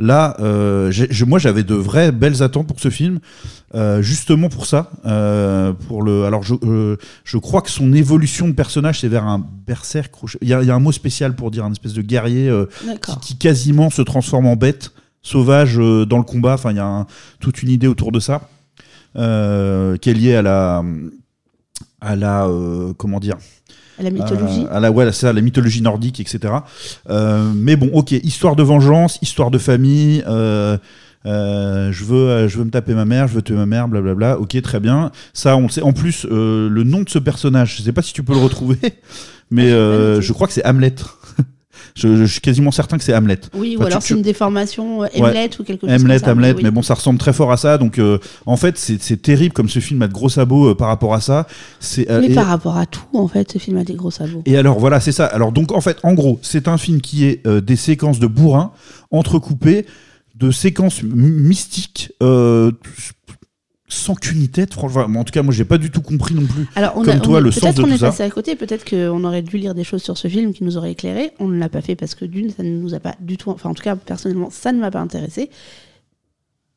[0.00, 3.20] Là, euh, je- moi, j'avais de vraies belles attentes pour ce film,
[3.76, 4.90] euh, justement pour ça.
[5.06, 6.24] euh, pour le.
[6.24, 10.12] Alors, je, euh, je crois que son évolution de personnage, c'est vers un berserk.
[10.40, 12.66] Il y, y a un mot spécial pour dire un espèce de guerrier euh,
[13.20, 14.90] qui, qui quasiment se transforme en bête.
[15.22, 16.54] sauvage euh, dans le combat.
[16.54, 17.06] Enfin, il y a un-
[17.38, 18.48] toute une idée autour de ça
[19.16, 20.82] euh, qui est liée à la
[22.02, 23.36] à la euh, comment dire
[23.98, 24.66] À la mythologie.
[24.70, 26.52] à, à la ouais c'est ça, la mythologie nordique etc
[27.08, 30.76] Euh, mais bon ok histoire de vengeance histoire de famille euh,
[31.24, 33.86] euh, je veux euh, je veux me taper ma mère je veux tuer ma mère
[33.86, 34.38] blablabla.
[34.40, 35.12] Ok très bien.
[35.32, 35.82] Ça on le sait.
[35.82, 38.40] En plus euh, le nom de ce personnage je sais pas si tu peux le
[38.40, 38.78] retrouver
[39.52, 40.94] mais euh, je crois que c'est Hamlet
[41.94, 44.22] je, je suis quasiment certain que c'est Hamlet Oui, Enfin, ou alors tu- c'est une
[44.22, 46.32] déformation euh, Hamlet ou quelque chose Hamlet, comme ça.
[46.32, 46.60] Hamlet, oui.
[46.64, 47.78] mais bon, ça ressemble très fort à ça.
[47.78, 50.88] Donc, euh, en fait, c'est terrible comme ce film a de gros sabots euh, par
[50.88, 51.46] rapport à ça.
[51.80, 54.42] C'est Mais et- par rapport à tout, en fait, ce film a des gros sabots.
[54.46, 55.26] et alors voilà, c'est ça.
[55.26, 58.72] Alors donc en fait, en gros, c'est un film qui est des séquences de bourrin
[59.10, 59.86] entrecoupées
[60.36, 62.12] de séquences my- mystiques
[63.92, 64.72] sans qu'une tête.
[64.74, 66.66] Franchement, en tout cas, moi, j'ai pas du tout compris non plus.
[66.74, 68.06] Alors, on Comme a, toi, on est- le sens peut-être de qu'on tout est ça.
[68.06, 70.76] passé à côté, peut-être qu'on aurait dû lire des choses sur ce film qui nous
[70.76, 71.32] auraient éclairé.
[71.38, 73.50] On ne l'a pas fait parce que d'une, ça ne nous a pas du tout.
[73.50, 75.50] Enfin, en tout cas, personnellement, ça ne m'a pas intéressé.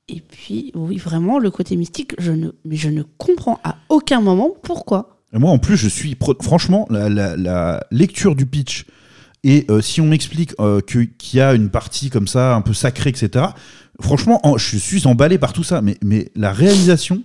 [0.08, 4.22] Et puis, oui, vraiment, le côté mystique, je ne, mais je ne comprends à aucun
[4.22, 5.20] moment pourquoi.
[5.34, 8.86] Et moi, en plus, je suis franchement la, la- la lecture du pitch.
[9.44, 12.74] Et euh, si on m'explique euh, qu'il y a une partie comme ça, un peu
[12.74, 13.46] sacrée, etc.,
[14.02, 15.82] franchement, en- je suis emballé par tout ça.
[15.82, 17.24] Mais, mais la réalisation,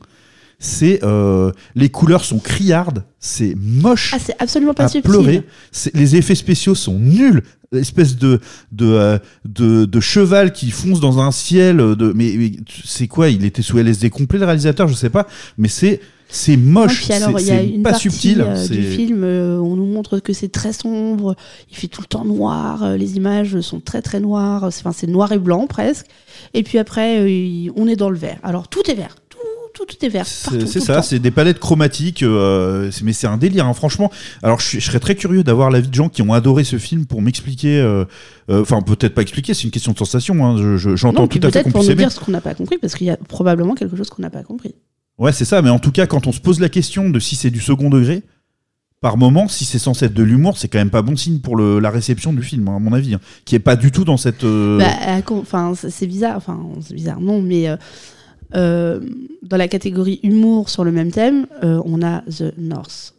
[0.58, 1.00] c'est.
[1.04, 5.10] euh, les couleurs sont criardes, c'est moche Ah, c'est absolument pas à subtil.
[5.10, 5.42] pleurer.
[5.94, 7.42] Les effets spéciaux sont nuls.
[7.72, 8.40] L'espèce de,
[8.72, 11.76] de, euh, de, de cheval qui fonce dans un ciel.
[11.76, 12.52] De, mais, mais
[12.84, 15.26] c'est quoi Il était sous LSD complet, le réalisateur Je sais pas.
[15.56, 16.00] Mais c'est.
[16.32, 18.40] C'est moche, c'est pas partie subtil.
[18.40, 21.34] euh, du film, euh, on nous montre que c'est très sombre,
[21.70, 24.92] il fait tout le temps noir, euh, les images sont très très noires, c'est- enfin
[24.92, 26.06] c'est noir et blanc presque.
[26.54, 27.20] Et puis après,
[27.76, 28.38] on est dans le vert.
[28.42, 29.38] Alors tout est vert, tout,
[29.74, 30.26] tout, tout est vert.
[30.26, 34.10] C'est ça, c'est des palettes chromatiques, euh, mais c'est un délire, hein, franchement.
[34.42, 37.22] Alors je, serais très curieux d'avoir l'avis de gens qui ont adoré ce film pour
[37.22, 38.04] m'expliquer, euh,
[38.50, 41.38] euh, enfin peut-être pas expliquer, c'est une question de sensation, hein, je- je- j'entends tout
[41.38, 43.16] à fait peut-être pour nous dire ce qu'on n'a pas compris, parce qu'il y a
[43.16, 44.74] probablement quelque chose qu'on n'a pas compris.
[45.20, 47.36] Ouais, c'est ça, mais en tout cas, quand on se pose la question de si
[47.36, 48.22] c'est du second degré,
[49.00, 51.56] par moment, si c'est censé être de l'humour, c'est quand même pas bon signe pour
[51.56, 54.04] le- la réception du film, hein, à mon avis, hein, qui est pas du tout
[54.04, 54.44] dans cette.
[54.44, 57.76] euh, Bah, enfin, c'est bizarre, enfin, c'est bizarre, non, mais euh,
[58.54, 59.00] euh,
[59.42, 63.14] dans la catégorie humour sur le même thème, euh, on a The North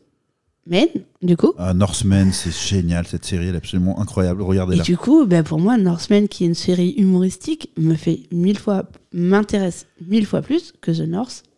[0.67, 0.87] Men,
[1.23, 1.53] du coup.
[1.57, 4.83] ah, Northman, c'est génial, cette série, elle est absolument incroyable, Et regardez-la.
[4.83, 8.83] du coup, bah, pour moi, Northman, qui est une série humoristique, me fait mille fois,
[9.13, 11.07] m'intéresse mille fois plus que The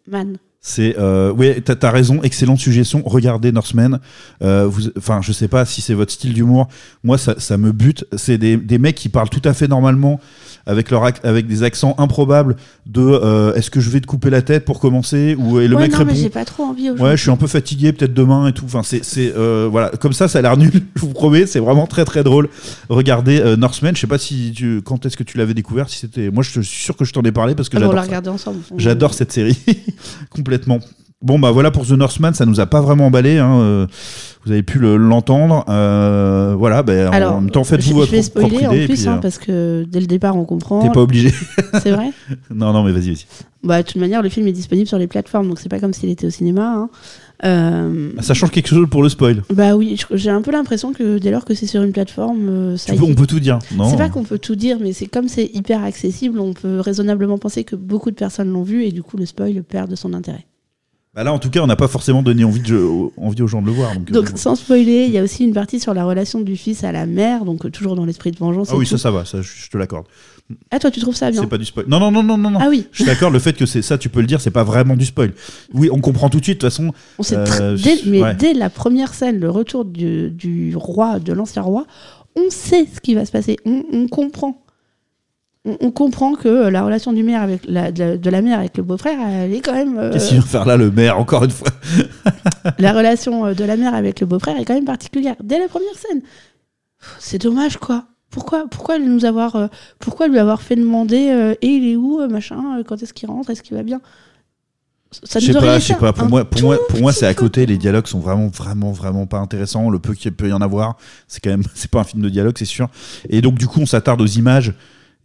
[0.05, 0.39] Northman.
[0.65, 3.03] C'est euh, oui, t'as as raison, excellente suggestion.
[3.05, 3.99] Regardez Northman.
[4.41, 6.69] Euh, vous, enfin, je sais pas si c'est votre style d'humour.
[7.03, 8.05] Moi, ça, ça me bute.
[8.15, 10.21] C'est des, des mecs qui parlent tout à fait normalement
[10.65, 14.41] avec leur avec des accents improbables de euh, est-ce que je vais te couper la
[14.41, 15.35] tête pour commencer?
[15.37, 17.03] Ou et le ouais, mec non, répond mais j'ai pas trop envie aujourd'hui.
[17.03, 18.63] ouais, je suis un peu fatigué, peut-être demain et tout.
[18.63, 20.71] Enfin, c'est c'est euh, voilà, comme ça, ça a l'air nul.
[20.95, 22.47] Je vous promets, c'est vraiment très très drôle.
[22.87, 23.93] Regardez euh, Northman.
[23.95, 25.89] Je sais pas si tu, quand est-ce que tu l'avais découvert.
[25.89, 27.81] Si c'était, moi, je suis sûr que je t'en ai parlé parce que Ah, on
[27.81, 28.07] j'adore l'a ça.
[28.07, 28.59] regardé ensemble.
[28.71, 29.57] On- J'adore cette série,
[30.29, 30.52] complètement.
[31.21, 33.37] Bon, bah voilà pour The Northman, ça nous a pas vraiment emballé.
[33.37, 33.87] hein, euh,
[34.45, 35.63] Vous avez pu le- l'entendre.
[35.69, 38.85] Euh, voilà, bah, en même temps, faites-vous je, votre je vais propre spoiler en idée.
[38.87, 40.81] plus, puis, hein, euh, parce que dès le départ, on comprend.
[40.81, 41.31] T'es pas obligé.
[41.81, 42.11] C'est vrai
[42.53, 43.25] non, non, mais vas-y, vas-y.
[43.63, 45.93] bah, De toute manière, le film est disponible sur les plateformes, donc c'est pas comme
[45.93, 46.73] s'il était au cinéma.
[46.75, 46.89] hein.
[47.43, 49.43] Euh, Ça change quelque chose pour le spoil.
[49.53, 52.77] bah oui, j'ai un peu l'impression que dès lors que c'est sur une plateforme, euh,
[52.77, 53.59] ça peux- on peut tout dire.
[53.75, 53.89] Non.
[53.89, 57.37] C'est pas qu'on peut tout dire, mais c'est comme c'est hyper accessible, on peut raisonnablement
[57.37, 60.13] penser que beaucoup de personnes l'ont vu et du coup le spoil perd de son
[60.13, 60.45] intérêt.
[61.15, 62.83] Bah là, en tout cas, on n'a pas forcément donné envie, de,
[63.17, 63.91] envie aux gens de le voir.
[63.99, 66.83] Donc, euh, sans spoiler, il y a aussi une partie sur la relation du fils
[66.83, 68.69] à la mère, donc toujours dans l'esprit de vengeance.
[68.71, 68.91] ah oui, tout.
[68.91, 69.23] ça, ça va.
[69.23, 70.07] Ça, je te l'accorde.
[70.71, 71.85] Ah toi tu trouves ça bien C'est pas du spoil.
[71.87, 72.59] Non, non, non, non, non.
[72.61, 73.31] Ah oui, Je suis d'accord.
[73.31, 75.33] Le fait que c'est ça, tu peux le dire, c'est pas vraiment du spoil.
[75.73, 76.61] Oui, on comprend tout de suite.
[76.61, 78.35] De toute façon, on sait Euh, dès, mais ouais.
[78.35, 81.85] dès la première scène, le retour du, du roi, de l'ancien roi,
[82.35, 84.59] on sait ce qui va se passer, on, on comprend.
[85.65, 88.41] On, on comprend que euh, la relation du maire avec la, de, la, de la
[88.41, 89.97] mère avec le beau-frère, elle est quand même.
[89.97, 91.69] euh, qu'est-ce qu'il vient faire là, le maire, encore une fois
[92.79, 95.35] la relation euh, de la mère avec le beau-frère est quand même particulière.
[95.41, 96.21] Dès la première scène.
[97.19, 98.05] C'est dommage, quoi.
[98.33, 99.67] Pourquoi, pourquoi, nous avoir, euh,
[99.99, 103.29] pourquoi lui avoir fait demander euh, et il est où, euh, machin, quand est-ce qu'il
[103.29, 104.01] rentre, est-ce qu'il va bien?
[105.11, 106.13] Ça Je sais pas, je laissé sais pas.
[106.13, 107.67] Pour moi, pour tout moi, pour moi, petit c'est à côté.
[107.67, 109.91] Les dialogues sont vraiment, vraiment, vraiment pas intéressants.
[109.91, 112.29] Le peu qu'il peut y en avoir, c'est quand même, c'est pas un film de
[112.29, 112.89] dialogue, c'est sûr.
[113.29, 114.73] Et donc, du coup, on s'attarde aux images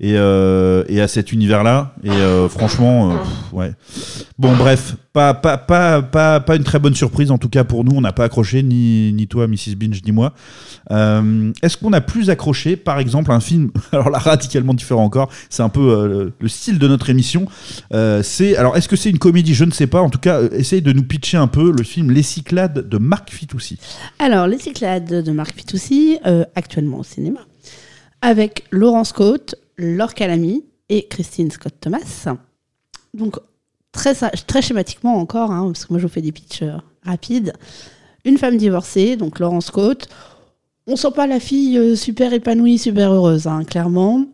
[0.00, 1.94] et, euh, et à cet univers-là.
[2.04, 3.14] Et euh, franchement, euh,
[3.52, 3.72] ouais.
[4.38, 7.84] Bon, bref, pas, pas, pas, pas, pas une très bonne surprise en tout cas pour
[7.84, 7.92] nous.
[7.96, 9.74] On n'a pas accroché ni, ni toi, Mrs.
[9.76, 10.32] Binge, ni moi.
[10.90, 15.30] Est-ce qu'on a plus accroché, par exemple, un film Alors là, radicalement différent encore.
[15.50, 17.46] C'est un peu le- le style de notre émission.
[18.22, 19.54] C'est alors est-ce que c'est une comédie?
[19.54, 20.00] Je ne sais pas.
[20.00, 23.30] En tout cas, essaye de nous pitcher un peu le film Les Cyclades de Marc
[23.32, 23.78] Fitoussi.
[24.18, 26.18] Alors, Les Cyclades de Marc Fitoussi,
[26.54, 27.40] actuellement au cinéma,
[28.22, 32.28] avec Laurence Côte, Laure Calamy, et Christine Scott Thomas.
[33.14, 33.36] Donc,
[33.92, 37.52] très, très schématiquement encore, hein, parce que moi je vous fais des pitchs euh, rapides.
[38.24, 40.08] Une femme divorcée, donc Laurence Scott.
[40.86, 44.24] On sent pas la fille euh, super épanouie, super heureuse, hein, clairement.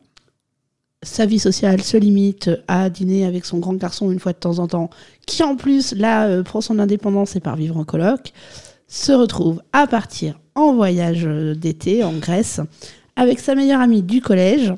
[1.03, 4.59] Sa vie sociale se limite à dîner avec son grand garçon une fois de temps
[4.59, 4.91] en temps,
[5.27, 8.33] qui en plus, là, euh, prend son indépendance et part vivre en coloc.
[8.87, 11.25] Se retrouve à partir en voyage
[11.57, 12.61] d'été en Grèce
[13.17, 14.73] avec sa meilleure amie du collège,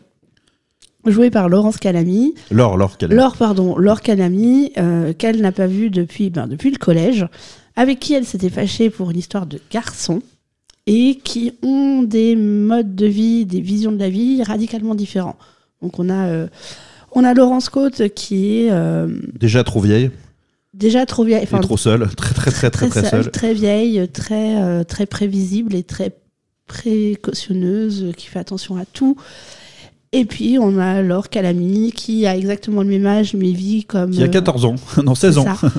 [1.10, 2.34] jouée par Laurence Calamy.
[2.50, 6.70] Laure, Laure, quelle- Laure, pardon, Laure Calamy, euh, qu'elle n'a pas vue depuis, ben, depuis
[6.70, 7.26] le collège,
[7.76, 10.22] avec qui elle s'était fâchée pour une histoire de garçons,
[10.86, 15.36] et qui ont des modes de vie, des visions de la vie radicalement différents.
[15.82, 16.46] Donc on a, euh,
[17.12, 20.10] on a Laurence Côte qui est euh, Déjà trop vieille
[20.74, 22.06] déjà trop vieille, et enfin, trop seule.
[22.16, 23.30] Très, très, très, très, très, sage, seule.
[23.30, 26.12] très vieille, très, euh, très prévisible et très
[26.66, 29.16] précautionneuse, qui fait attention à tout.
[30.18, 34.10] Et puis on a Laure Calamy qui a exactement le même âge mais vit comme
[34.12, 34.74] Qui a euh, 14 ans,
[35.04, 35.54] non 16 c'est ans.
[35.56, 35.72] ça.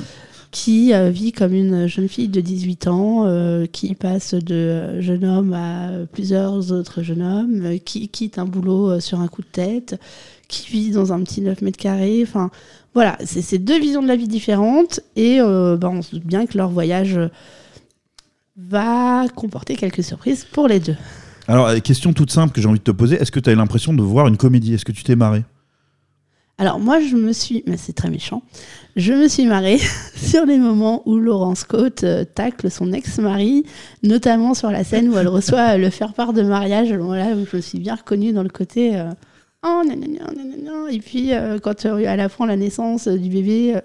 [0.50, 5.00] qui euh, vit comme une jeune fille de 18 ans, euh, qui passe de euh,
[5.02, 9.20] jeune homme à euh, plusieurs autres jeunes hommes, euh, qui quitte un boulot euh, sur
[9.20, 10.00] un coup de tête,
[10.48, 12.20] qui vit dans un petit 9 mètres carrés.
[12.22, 12.50] Enfin,
[12.94, 16.24] voilà, c'est ces deux visions de la vie différentes et euh, bah, on se doute
[16.26, 17.28] bien que leur voyage euh,
[18.56, 20.96] va comporter quelques surprises pour les deux.
[21.48, 23.52] Alors, euh, question toute simple que j'ai envie de te poser est-ce que tu as
[23.52, 24.74] eu l'impression de voir une comédie?
[24.74, 25.44] Est-ce que tu t'es marré?
[26.60, 28.42] Alors moi, je me suis, mais c'est très méchant,
[28.96, 29.78] je me suis marrée
[30.16, 33.64] sur les moments où Laurence Côte euh, tacle son ex-mari,
[34.02, 37.56] notamment sur la scène où elle reçoit euh, le faire-part de mariage, voilà, où je
[37.56, 39.12] me suis bien reconnue dans le côté euh,
[39.64, 40.90] oh nanana, nanana.
[40.90, 43.80] et puis euh, quand elle apprend la naissance du bébé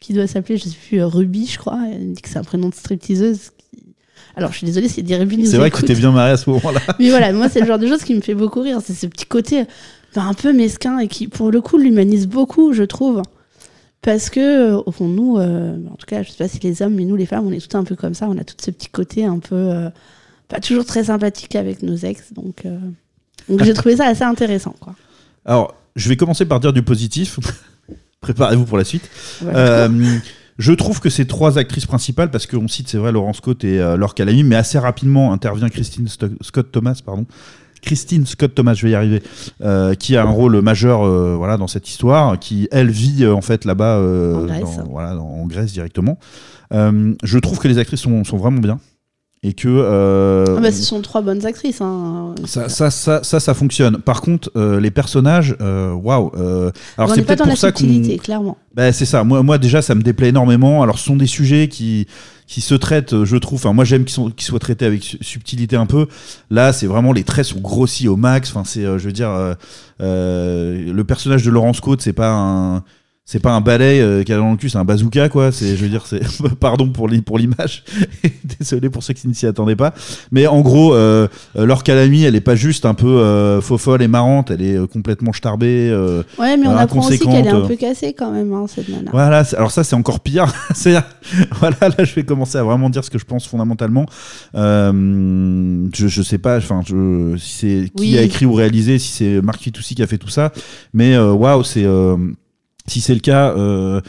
[0.00, 2.70] qui doit s'appeler, je sais plus, Ruby, je crois, elle dit que c'est un prénom
[2.70, 3.50] de stripteaseuse.
[4.36, 5.88] Alors je suis désolée si des Ruby nous C'est vrai que écoutent.
[5.88, 6.80] tu t'es bien marré à ce moment-là.
[6.98, 8.78] Mais voilà, moi, c'est le genre de choses qui me fait beaucoup rire.
[8.84, 9.64] C'est ce petit côté
[10.14, 13.22] ben, un peu mesquin et qui, pour le coup, l'humanise beaucoup, je trouve.
[14.02, 16.82] Parce que, euh, au fond, nous, euh, en tout cas, je sais pas si les
[16.82, 18.26] hommes, mais nous, les femmes, on est tout un peu comme ça.
[18.28, 19.54] On a tout ce petit côté un peu.
[19.54, 19.88] euh,
[20.48, 22.32] pas toujours très sympathique avec nos ex.
[22.34, 22.76] Donc, euh,
[23.48, 24.94] donc j'ai trouvé ça assez intéressant, quoi.
[25.46, 27.38] Alors, je vais commencer par dire du positif.
[28.20, 29.08] Préparez-vous pour la suite.
[29.40, 29.88] Voilà.
[30.58, 33.80] Je trouve que ces trois actrices principales, parce qu'on cite, c'est vrai, Laurence Scott et
[33.80, 37.26] euh, Laure Calamy, mais assez rapidement intervient Christine Sto- Scott Thomas, pardon.
[37.82, 39.22] Christine Scott Thomas, je vais y arriver,
[39.60, 43.34] euh, qui a un rôle majeur euh, voilà, dans cette histoire, qui, elle, vit euh,
[43.34, 44.46] en fait là-bas euh,
[44.80, 46.18] En voilà, en Grèce directement.
[46.72, 48.78] Euh, je trouve que les actrices sont, sont vraiment bien.
[49.46, 49.68] Et que.
[49.68, 51.82] euh, Ah bah, ce sont trois bonnes actrices.
[51.82, 52.34] Hein.
[52.46, 53.98] ça, ça, ça, ça, ça fonctionne.
[53.98, 56.32] Par contre, euh, les personnages, euh, waouh.
[56.36, 57.78] euh, alors on c'est n'est pas peut-être dans la pour ça qu'on.
[57.80, 58.56] subtilité, clairement.
[58.74, 59.22] Bah, c'est ça.
[59.22, 60.82] Moi, moi, déjà, ça me déplaît énormément.
[60.82, 62.06] Alors, ce sont des sujets qui,
[62.46, 63.58] qui se traitent, je trouve.
[63.58, 66.06] Enfin, moi, j'aime qu'ils soient traités avec su- subtilité un peu.
[66.50, 68.48] Là, c'est vraiment les traits sont grossis au max.
[68.50, 69.52] Enfin, c'est, euh, je veux dire, euh,
[70.00, 72.82] euh, le personnage de Laurence Côte, c'est pas un.
[73.26, 75.50] C'est pas un balai euh, qu'elle a dans le cul, c'est un bazooka quoi.
[75.50, 76.20] C'est, je veux dire, c'est
[76.60, 77.82] pardon pour l'i- pour l'image.
[78.58, 79.94] Désolé pour ceux qui ne s'y attendaient pas.
[80.30, 84.02] Mais en gros, euh, Laure Calamy, elle est pas juste un peu euh, faux folle
[84.02, 84.50] et marrante.
[84.50, 85.88] Elle est euh, complètement starbée.
[85.90, 88.90] euh, Ouais, mais on apprend aussi qu'elle est un peu cassée quand même, hein, cette
[88.90, 89.10] nana.
[89.10, 90.52] Voilà, c'est- alors ça c'est encore pire.
[90.74, 90.94] C'est-
[91.58, 94.04] voilà, là je vais commencer à vraiment dire ce que je pense fondamentalement.
[94.54, 96.82] Euh, je, je sais pas, enfin,
[97.38, 98.18] si c'est qui Oui.
[98.18, 100.52] a écrit ou réalisé, si c'est Marc Fitoussi qui a fait tout ça,
[100.92, 102.16] mais waouh, c'est euh,
[102.86, 104.00] si c'est le cas, euh,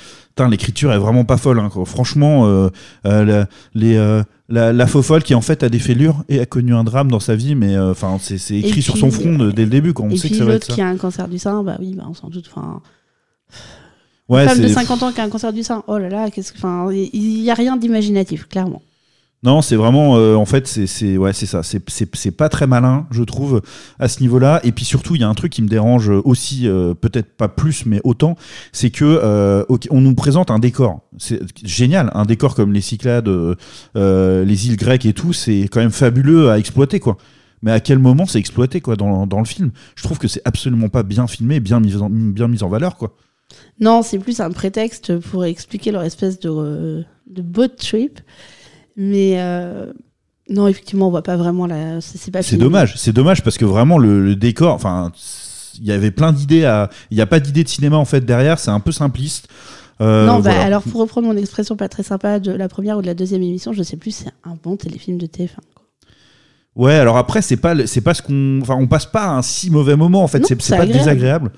[0.50, 1.60] l'écriture est vraiment pas folle.
[1.60, 1.86] hein, quoi.
[1.86, 2.70] Franchement, euh,
[3.06, 6.40] euh, la, les euh, la, la faux folle qui en fait a des fêlures et
[6.40, 9.52] a connu un drame dans sa vie, mais enfin c'est écrit sur son front de-
[9.52, 11.64] dès le début, quand on Et sait puis l'autre qui a un cancer du sein,
[11.64, 12.46] bah oui, bah on s'en doute.
[12.54, 12.82] Enfin,
[14.28, 16.10] Ouais, Une femme de c'est- 50 ans qui a un cancer du sein, oh là
[16.10, 16.58] là, qu'est-ce que.
[16.58, 18.82] Enfin, il n'y a rien d'imaginatif, clairement.
[19.46, 21.62] Non, c'est vraiment, euh, en fait, c'est, ouais, c'est ça.
[21.62, 23.62] C'est, pas très malin, je trouve,
[24.00, 24.60] à ce niveau-là.
[24.64, 27.48] Et puis surtout, il y a un truc qui me dérange aussi, euh, peut-être pas
[27.48, 28.38] plus, mais autant,
[28.72, 31.02] c'est que euh, on nous présente un décor.
[31.20, 33.30] C'est génial, un décor comme les Cyclades,
[33.94, 37.18] les îles grecques et tout, c'est quand même fabuleux à exploiter, quoi.
[37.62, 39.70] Mais à quel moment c'est exploité, quoi, dans, dans le film?
[39.96, 43.16] Je trouve que c'est absolument pas bien filmé, bien mis en, bien en valeur, quoi.
[43.80, 48.22] Non, c'est plus un prétexte pour expliquer leur espèce de, de boat trip.
[48.98, 49.92] Mais euh,
[50.50, 52.02] non, effectivement, on voit pas vraiment la.
[52.02, 55.12] C'est pas C'est dommage, c'est dommage parce que vraiment le, le décor, enfin,
[55.80, 56.90] il y avait plein d'idées à.
[57.12, 59.48] Il n'y a pas d'idée de cinéma en fait derrière, c'est un peu simpliste.
[60.02, 60.62] Euh, non, bah, voilà.
[60.64, 63.42] alors pour reprendre mon expression pas très sympa de la première ou de la deuxième
[63.42, 65.56] émission, je sais plus, c'est un bon téléfilm de TF1.
[65.74, 65.86] quoi.
[66.76, 69.70] Ouais, alors après c'est pas c'est pas ce qu'on, enfin, on passe pas un si
[69.72, 70.92] mauvais moment en fait, c'est pas agréable.
[70.92, 71.52] désagréable,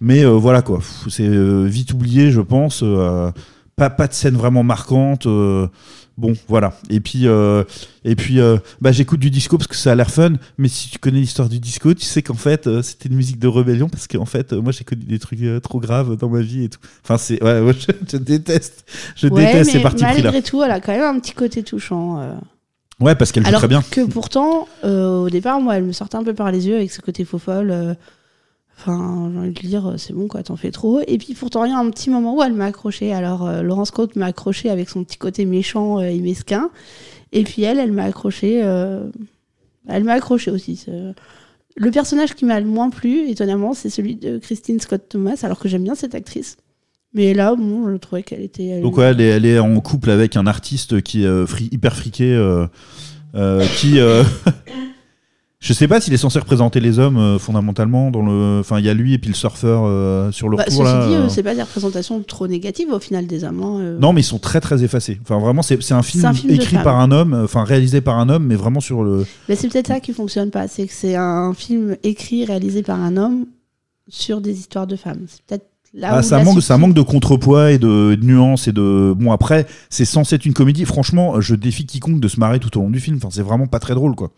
[0.00, 2.84] mais euh, voilà quoi, c'est euh, vite oublié je pense.
[3.76, 5.26] pas, pas de scène vraiment marquante.
[6.18, 6.74] Bon, voilà.
[6.90, 7.64] Et puis, euh,
[8.04, 10.32] et puis euh, bah, j'écoute du disco parce que ça a l'air fun.
[10.58, 13.38] Mais si tu connais l'histoire du disco, tu sais qu'en fait, euh, c'était une musique
[13.38, 16.64] de rébellion parce qu'en fait, moi, j'ai connu des trucs trop graves dans ma vie
[16.64, 16.80] et tout.
[17.04, 17.42] Enfin, c'est.
[17.42, 18.84] Ouais, ouais, je, je déteste.
[19.16, 20.12] Je Ouais, déteste ces parties là.
[20.12, 22.36] malgré tout, elle a quand même un petit côté touchant.
[23.00, 23.82] Ouais, parce qu'elle joue très bien.
[23.90, 27.00] que pourtant, au départ, moi, elle me sortait un peu par les yeux avec ce
[27.00, 27.96] côté faux folle.
[28.86, 31.00] Euh, Enfin, j'ai envie de dire, c'est bon, quoi, t'en fais trop.
[31.06, 33.12] Et puis pourtant, il y a un petit moment où elle m'a accroché.
[33.12, 36.70] Alors, euh, Laurence Cote m'a accroché avec son petit côté méchant euh, et mesquin.
[37.32, 38.60] Et puis elle, elle m'a accroché.
[38.62, 39.08] euh,
[39.88, 40.84] Elle m'a accroché aussi.
[41.76, 45.58] Le personnage qui m'a le moins plu, étonnamment, c'est celui de Christine Scott Thomas, alors
[45.58, 46.56] que j'aime bien cette actrice.
[47.14, 48.66] Mais là, bon, je trouvais qu'elle était.
[48.66, 51.46] elle- Donc ouais, elle est, elle est en couple avec un artiste qui est euh,
[51.46, 52.66] fri- hyper friqué, euh,
[53.34, 53.98] euh, qui...
[55.60, 58.60] je sais pas s'il est censé représenter les hommes euh, fondamentalement dans le...
[58.60, 60.94] Enfin, il y a lui et puis le surfeur euh, sur le Bah, retour ceci
[60.96, 61.06] là.
[61.08, 61.24] dit, euh.
[61.24, 63.78] euh, c'est pas des représentations trop négatives au final des amants.
[63.80, 63.98] euh.
[63.98, 65.18] Non, mais ils sont très très effacés.
[65.22, 67.64] Enfin, vraiment, c'est c'est un film, C'est un film de écrit par un homme, enfin
[67.64, 69.26] réalisé par un homme, mais vraiment sur le.
[69.48, 73.00] Mais c'est peut-être ça qui fonctionne pas, c'est que c'est un film écrit, réalisé par
[73.00, 73.46] un homme
[74.08, 75.24] sur des histoires de femmes.
[75.26, 78.24] C'est peut-être là Ah, où ça la manque, ça manque de contrepoids et de, de
[78.24, 79.12] nuances et de.
[79.16, 80.84] Bon après, c'est censé être une comédie.
[80.84, 83.16] Franchement, je défie quiconque de se marrer tout au long du film.
[83.16, 84.30] Enfin, c'est vraiment pas très drôle, quoi.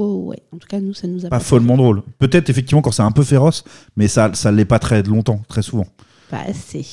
[0.00, 0.38] Oh, ouais.
[0.52, 2.02] En tout cas, nous, ça nous a Pas follement drôle.
[2.20, 3.64] Peut-être effectivement quand c'est un peu féroce,
[3.96, 5.86] mais ça, ça l'est pas très longtemps, très souvent.
[6.30, 6.86] pas assez.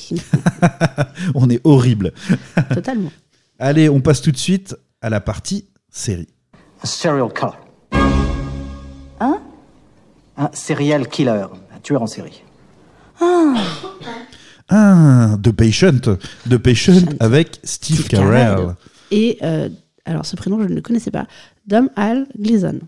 [1.36, 2.12] On est horrible.
[2.74, 3.12] Totalement.
[3.60, 6.26] Allez, on passe tout de suite à la partie série.
[6.82, 7.52] Un serial killer.
[9.20, 9.38] Hein?
[10.36, 12.42] Un serial killer, un tueur en série.
[14.68, 16.00] Ah, The Patient.
[16.50, 17.16] The Patient Patient.
[17.20, 18.56] avec Steve, Steve Carell.
[18.56, 18.74] Carell.
[19.12, 19.68] Et euh,
[20.04, 21.26] alors, ce prénom, je ne le connaissais pas.
[21.68, 22.80] Dom Al Gleason.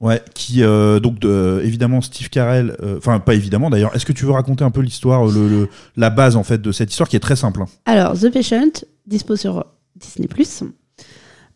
[0.00, 3.94] Ouais, qui euh, donc de- évidemment Steve Carell, euh, enfin pas évidemment d'ailleurs.
[3.96, 6.70] Est-ce que tu veux raconter un peu l'histoire, le, le- la base en fait de
[6.70, 7.62] cette histoire qui est très simple.
[7.62, 7.66] hein?
[7.84, 8.70] Alors, The Patient,
[9.08, 9.64] dispo sur
[9.96, 10.28] Disney+.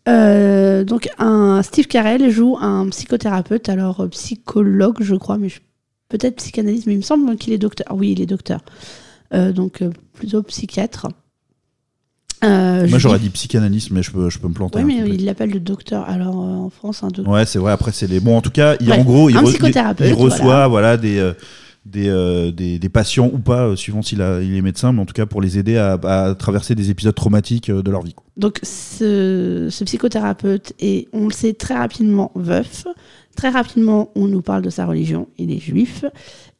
[0.08, 5.48] Euh, donc, un Steve Carell joue un psychothérapeute, alors euh, psychologue, je crois, mais
[6.08, 7.86] peut-être psychanalyste, mais il me semble qu'il est docteur.
[7.94, 8.64] Oui, il est docteur.
[9.34, 11.06] Euh, donc, euh, plutôt psychiatre.
[12.44, 14.82] Euh, Moi j'aurais dis- dit psychanalyste, mais je peux, je peux me planter.
[14.82, 16.08] Oui, mais il l'appelle le docteur.
[16.08, 17.32] Alors, euh, en France, un docteur.
[17.32, 17.72] Ouais, c'est vrai.
[17.72, 18.18] Après, c'est les.
[18.20, 20.68] Bon, en tout cas, il, en gros, il, re- reçoit voilà.
[20.68, 20.96] voilà.
[20.96, 21.32] des, euh,
[21.86, 25.00] des, euh, des, des patients ou pas, euh, suivant s'il a- il est médecin, mais
[25.00, 28.02] en tout cas pour les aider à, à traverser des épisodes traumatiques euh, de leur
[28.02, 28.14] vie.
[28.36, 32.86] Donc, ce, ce psychothérapeute est, on le sait, très rapidement veuf.
[33.36, 35.26] Très rapidement, on nous parle de sa religion.
[35.38, 36.04] Il est juif.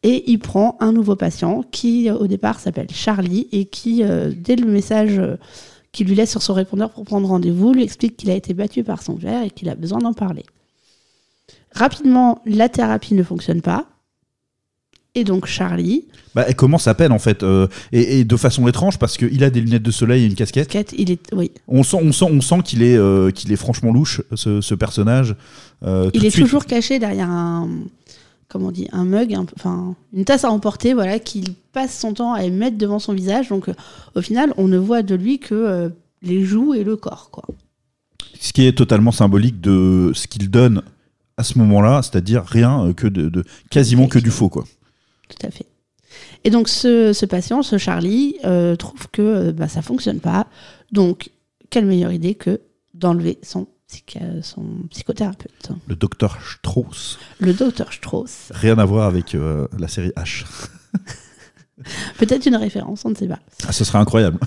[0.04, 4.02] Et il prend un nouveau patient qui, au départ, s'appelle Charlie et qui,
[4.36, 5.20] dès le message
[5.92, 8.82] qu'il lui laisse sur son répondeur pour prendre rendez-vous, lui explique qu'il a été battu
[8.82, 10.44] par son père et qu'il a besoin d'en parler.
[11.74, 13.86] Rapidement, la thérapie ne fonctionne pas.
[15.14, 18.66] Et donc, Charlie, Bah, elle commence à peine en fait, euh, et, et de façon
[18.66, 20.94] étrange parce qu'il a des lunettes de soleil et une casquette.
[20.96, 23.92] Il est, oui, On sent, on sent, on sent qu'il est, euh, qu'il est franchement
[23.92, 25.36] louche ce, ce personnage.
[25.82, 27.68] Euh, il est toujours caché derrière un
[28.52, 32.12] comment on dit un mug un enfin une tasse à emporter voilà qu'il passe son
[32.12, 33.48] temps à mettre devant son visage.
[33.48, 33.74] Donc euh,
[34.14, 35.88] au final on ne voit de lui que euh,
[36.22, 37.44] les joues et le corps quoi.
[38.38, 40.82] Ce qui est totalement symbolique de ce qu'il donne
[41.36, 44.64] à ce moment-là, c'est-à-dire rien que de, de- quasiment que du faux quoi.
[45.28, 45.66] tout à fait.
[46.44, 50.46] Et donc ce, ce patient ce Charlie euh, trouve que bah, ça fonctionne pas.
[50.92, 51.30] Donc
[51.70, 52.60] quelle meilleure idée que
[52.94, 53.66] d'enlever son
[54.42, 60.12] son psychothérapeute Le docteur Strauss, le docteur Strauss rien à voir avec euh, la série
[60.16, 60.44] H.
[62.18, 64.38] peut-être une référence on ne sait pas Ah, ce serait incroyable.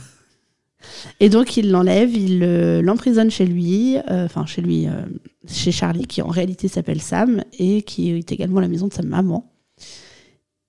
[1.20, 5.02] Et donc il l'enlève, il euh, l'emprisonne chez lui, euh, enfin chez lui, euh,
[5.48, 9.04] chez Charlie, qui en réalité s'appelle Sam et qui est également la maison de sa
[9.04, 9.52] maman.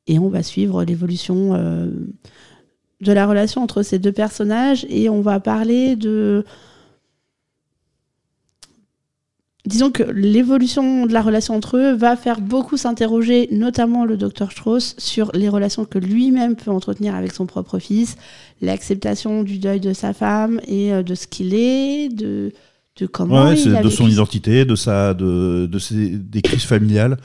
[0.06, 1.90] Et on va suivre l'évolution euh,
[3.00, 6.44] de la relation entre ces deux personnages et on va parler de.
[9.66, 14.52] Disons que l'évolution de la relation entre eux va faire beaucoup s'interroger, notamment le docteur
[14.52, 18.16] Strauss, sur les relations que lui-même peut entretenir avec son propre fils,
[18.62, 22.52] l'acceptation du deuil de sa femme et euh, de ce qu'il est, de,
[23.00, 26.64] de comment Ouais, il a de son identité, de sa, de, de ses, des crises
[26.64, 27.16] familiales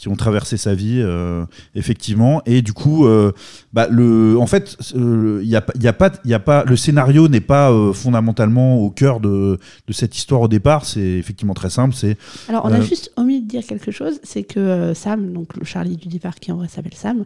[0.00, 1.44] qui ont traversé sa vie, euh,
[1.74, 2.40] effectivement.
[2.46, 3.32] Et du coup, euh,
[3.72, 6.38] bah, le, en fait, il y a, pas- il y a pas, il y a
[6.40, 10.86] pas, le scénario n'est pas euh, fondamentalement au cœur de, de cette histoire au départ.
[10.86, 11.94] C'est effectivement très simple.
[11.94, 12.16] C'est
[12.48, 15.54] Alors, on a Euh, juste omis de dire quelque chose, c'est que euh, Sam, donc
[15.56, 17.24] le Charlie du départ qui en vrai s'appelle Sam,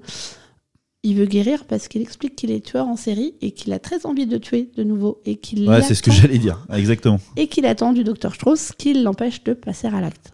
[1.07, 4.07] il veut guérir parce qu'il explique qu'il est tueur en série et qu'il a très
[4.07, 6.67] envie de tuer de nouveau et qu'il ouais, c'est ce que j'allais dire.
[6.73, 7.21] Exactement.
[7.37, 10.34] et qu'il attend du docteur Strauss qu'il l'empêche de passer à l'acte.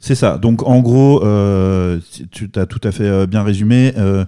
[0.00, 0.38] C'est ça.
[0.38, 1.98] Donc en gros, euh,
[2.30, 3.92] tu as tout à fait euh, bien résumé.
[3.96, 4.24] Euh,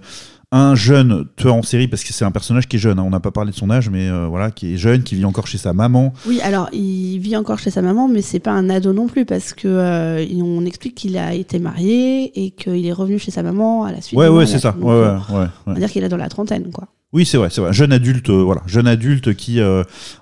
[0.53, 3.09] un jeune tueur en série, parce que c'est un personnage qui est jeune, hein, on
[3.09, 5.47] n'a pas parlé de son âge, mais euh, voilà, qui est jeune, qui vit encore
[5.47, 6.13] chez sa maman.
[6.27, 9.23] Oui, alors il vit encore chez sa maman, mais c'est pas un ado non plus
[9.23, 13.43] parce que euh, on explique qu'il a été marié et qu'il est revenu chez sa
[13.43, 14.19] maman à la suite.
[14.19, 14.75] Ouais, ouais, c'est ça.
[14.77, 16.89] Ouais, ouais, ouais, On va dire qu'il est dans la trentaine, quoi.
[17.13, 17.71] Oui, c'est vrai, c'est vrai.
[17.71, 19.59] Jeune adulte, euh, voilà, jeune adulte qui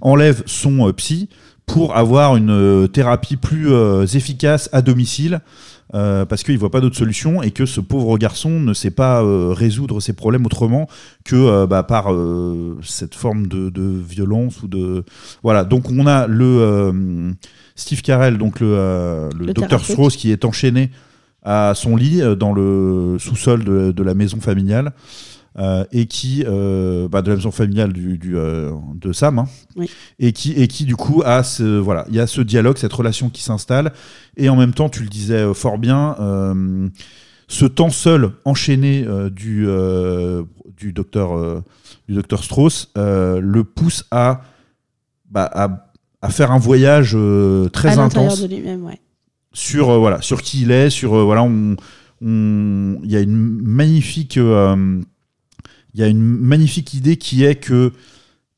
[0.02, 1.28] enlève son psy
[1.74, 5.40] pour avoir une euh, thérapie plus euh, efficace à domicile.
[5.96, 9.24] euh, parce qu'il voit pas d'autre solution et que ce pauvre garçon ne sait pas
[9.24, 10.88] euh, résoudre ses problèmes autrement
[11.26, 12.10] que euh, bah, par
[12.84, 15.04] cette forme de, de violence ou de
[15.42, 17.34] voilà donc on a le
[17.76, 19.84] Steve Carell donc le, le Le docteur.
[19.84, 20.92] Strauss qui est enchaîné
[21.44, 24.92] à son lit dans le sous-sol de, de la maison familiale
[25.58, 29.48] euh, et qui euh, bah, de la maison familiale du, du, euh, de Sam hein,
[29.76, 29.90] Oui.
[30.20, 32.94] et qui et qui du coup a ce voilà il y a ce dialogue cette
[32.94, 33.92] relation qui s'installe
[34.38, 36.16] et en même temps tu le disais fort bien
[37.48, 39.68] ce temps seul enchaîné du
[40.78, 41.64] du docteur
[42.08, 44.42] du docteur Strauss le pousse à
[45.32, 45.90] bah, à,
[46.22, 47.18] à faire un voyage
[47.74, 49.00] très à intense de lui-même, ouais.
[49.52, 51.76] sur voilà sur qui il est sur voilà on
[52.22, 54.38] il y a une magnifique
[55.94, 57.94] il y a une magnifique idée qui est que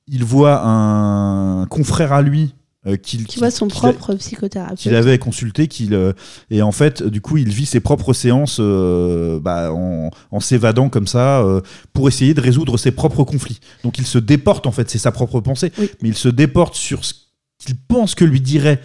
[0.08, 2.54] il voit un confrère à lui
[2.88, 4.80] euh, qu'il Qui voit son a- propre psychothérapeute.
[4.80, 6.14] qu'il avait consulté qu'il euh,
[6.50, 10.90] et en fait du coup il vit ses propres séances euh, bah, en, en s'évadant
[10.90, 11.46] comme ça
[11.94, 15.12] pour essayer de résoudre ses propres conflits donc il se déporte en fait c'est sa
[15.12, 15.92] propre pensée Oui.
[16.02, 17.14] mais il se déporte sur ce
[17.60, 18.82] qu'il pense que lui dirait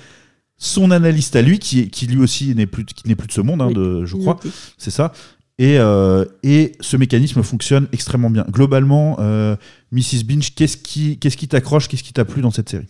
[0.58, 3.40] son analyste à lui qui, qui lui aussi n'est plus qui n'est plus de ce
[3.40, 3.74] monde hein, Oui.
[3.74, 4.38] de, je crois
[4.78, 5.12] c'est ça
[5.58, 9.56] et, euh, et ce mécanisme fonctionne extrêmement bien globalement euh,
[9.90, 12.86] Mrs Binge qu'est-ce qui qui t'accroche qu'est-ce qui t'a plu dans cette série?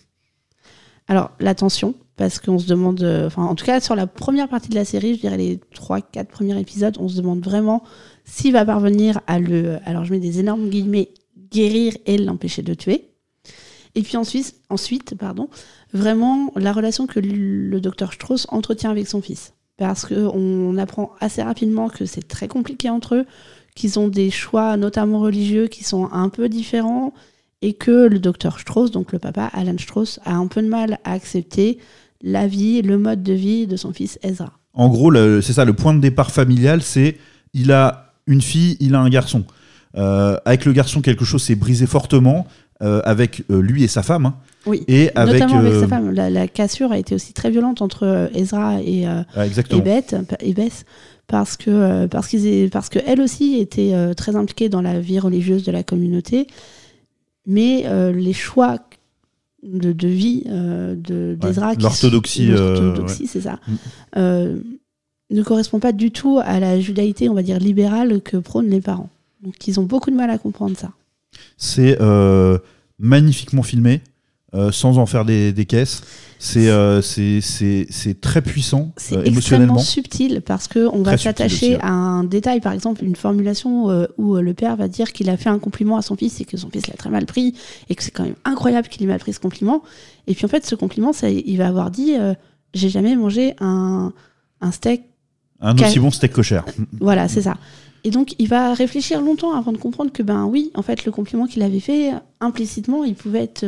[1.08, 4.48] Alors, la tension, parce qu'on se demande, euh, enfin, en tout cas, sur la première
[4.48, 7.84] partie de la série, je dirais les 3-4 premiers épisodes, on se demande vraiment
[8.24, 11.10] s'il va parvenir à le, alors je mets des énormes guillemets,
[11.50, 13.10] guérir et l'empêcher de tuer.
[13.94, 15.48] Et puis ensuite, ensuite pardon,
[15.94, 19.54] vraiment la relation que le docteur Strauss entretient avec son fils.
[19.76, 23.26] Parce qu'on apprend assez rapidement que c'est très compliqué entre eux,
[23.74, 27.12] qu'ils ont des choix, notamment religieux, qui sont un peu différents,
[27.62, 30.98] et que le docteur Strauss, donc le papa Alan Strauss, a un peu de mal
[31.04, 31.78] à accepter
[32.22, 34.52] la vie, le mode de vie de son fils Ezra.
[34.72, 37.16] En gros, c'est ça, le point de départ familial, c'est
[37.54, 39.44] il a une fille, il a un garçon.
[39.96, 42.46] Euh, avec le garçon, quelque chose s'est brisé fortement,
[42.82, 44.26] euh, avec euh, lui et sa femme.
[44.26, 44.34] hein.
[44.66, 46.10] Oui, Et avec, notamment avec euh, sa femme.
[46.12, 49.80] La, la cassure a été aussi très violente entre euh, Ezra et, euh, Ah, et.
[49.80, 50.84] Beth, et Beth,
[51.28, 54.82] parce que euh, parce qu'ils aient- parce que elle aussi était euh, très impliquée dans
[54.82, 56.46] la vie religieuse de la communauté,
[57.46, 58.78] mais euh, les choix
[59.62, 63.74] de, de vie euh, de Ouais, d'Ezra, qui l'orthodoxie, euh, c'est ça, Mm.
[64.16, 64.56] euh,
[65.30, 68.80] ne correspond pas du tout à la judaïté, on va dire libérale que prônent les
[68.80, 69.10] parents.
[69.42, 70.90] Donc ils ont beaucoup de mal à comprendre ça.
[71.56, 72.58] C'est euh,
[72.98, 74.00] magnifiquement filmé,
[74.56, 76.02] euh, sans en faire des, des caisses.
[76.38, 79.78] C'est euh, c'est- très puissant C'est euh, extrêmement émotionnellement.
[79.78, 81.80] subtil parce que on va s'attacher ouais.
[81.82, 85.38] à un détail, par exemple une formulation euh, où le père va dire qu'il a
[85.38, 87.54] fait un compliment à son fils et que son fils l'a très mal pris
[87.88, 89.82] et que c'est quand même incroyable qu'il ait mal pris ce compliment.
[90.26, 92.12] Et puis en fait, ce compliment, ça, il va avoir dit
[92.74, 94.12] j'ai jamais mangé un,
[94.60, 95.04] un steak.
[95.60, 96.60] Un aussi bon steak cocher.
[97.00, 97.56] Voilà, c'est ça.
[98.04, 101.12] Et donc il va réfléchir longtemps avant de comprendre que ben oui, en fait, le
[101.12, 103.64] compliment qu'il avait fait implicitement, il pouvait être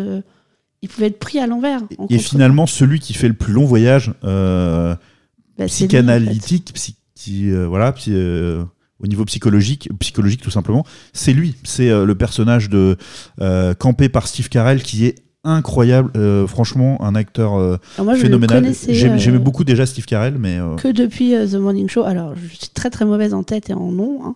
[0.83, 1.81] il pouvait être pris à l'envers.
[1.99, 5.69] en Et finalement, celui qui fait le plus long voyage euh, Bah, c'est lui, en
[5.69, 5.69] fait.
[5.69, 8.63] psychanalytique, psy- euh, voilà, psy- euh,
[9.01, 11.55] au niveau psychologique, psychologique tout simplement, c'est lui.
[11.65, 12.97] C'est euh, le personnage de
[13.41, 16.11] euh, campé par Steve Carell qui est incroyable.
[16.17, 17.53] euh, franchement, un acteur
[17.99, 18.73] moi, phénoménal.
[18.89, 22.03] J'aimais beaucoup déjà Steve Carell, mais que depuis The Morning Show.
[22.05, 24.21] Alors, je suis très très mauvaise en tête et en nom.
[24.25, 24.35] Hein.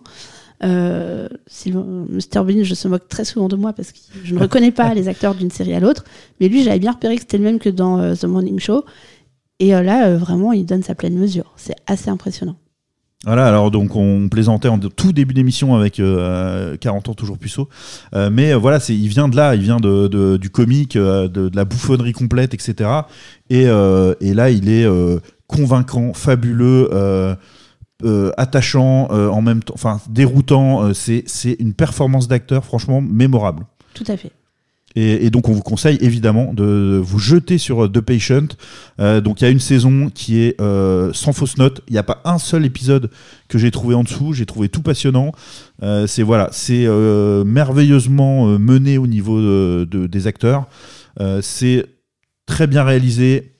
[0.63, 4.39] Euh, Sylvain- Mr Bean, je se moque très souvent de moi parce que je ne
[4.39, 6.03] reconnais pas les acteurs d'une série à l'autre.
[6.39, 8.85] Mais lui, j'avais bien repéré que c'était le même que dans euh, The Morning Show.
[9.59, 11.53] Et euh, là, euh, vraiment, il donne sa pleine mesure.
[11.57, 12.55] C'est assez impressionnant.
[13.25, 17.69] Voilà, alors donc on plaisantait en tout début d'émission avec euh, 40 ans toujours puceau,
[18.13, 20.97] Euh, mais euh, voilà, c'est il vient de là, il vient de, de- du comique,
[20.97, 22.89] de, de la bouffonnerie complète, etc.
[23.49, 24.85] Et, et là, il est
[25.47, 26.89] convaincant, fabuleux,
[28.03, 30.83] euh, attachant, euh, en même temps, enfin déroutant.
[30.83, 33.65] euh, c'est c'est une performance d'acteur franchement mémorable.
[33.93, 34.31] Tout à fait.
[34.95, 38.45] Et, et donc, on vous conseille évidemment de vous jeter sur The Patient.
[38.99, 41.81] Euh, donc, il y a une saison qui est euh, sans fausse note.
[41.87, 43.09] Il n'y a pas un seul épisode
[43.47, 44.33] que j'ai trouvé en dessous.
[44.33, 45.31] J'ai trouvé tout passionnant.
[45.81, 46.85] Euh, c'est voilà, c'est
[47.43, 50.67] merveilleusement mené au niveau de- de- des acteurs.
[51.41, 51.85] C'est
[52.45, 53.52] très bien réalisé.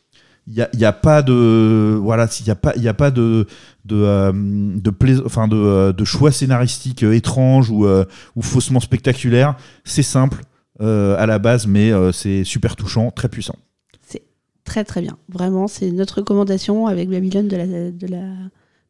[0.48, 2.94] Il y a, y a pas de voilà il y a pas il y a
[2.94, 3.48] pas de
[3.86, 8.04] de euh, de, plais- enfin de, euh, de choix scénaristiques euh, étranges ou euh,
[8.36, 9.56] ou faussement spectaculaires.
[9.86, 10.42] C'est simple
[10.82, 13.56] euh, à la base mais c'est super touchant très puissant.
[14.66, 15.18] Très très bien.
[15.28, 18.24] Vraiment, c'est notre recommandation avec Babylone de la de la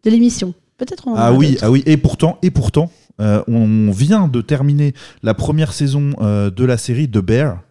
[0.03, 0.53] de l'émission.
[0.77, 1.81] Peut-être on ah oui ah oui.
[1.87, 4.93] Et pourtant et pourtant on vient de terminer
[5.23, 7.61] la première saison de la série The Bear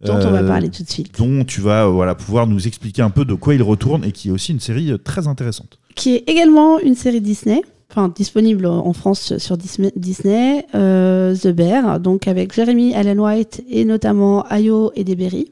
[0.00, 1.18] dont on va euh, parler tout de suite.
[1.18, 4.12] dont tu vas euh, voilà pouvoir nous expliquer un peu de quoi il retourne et
[4.12, 7.62] qui est aussi une série euh, très intéressante Qui est également une série Disney.
[7.90, 13.64] Enfin, disponible en France sur Disney, Disney euh, The Bear, donc avec Jeremy Allen White
[13.70, 15.50] et notamment Ayo et Deberry.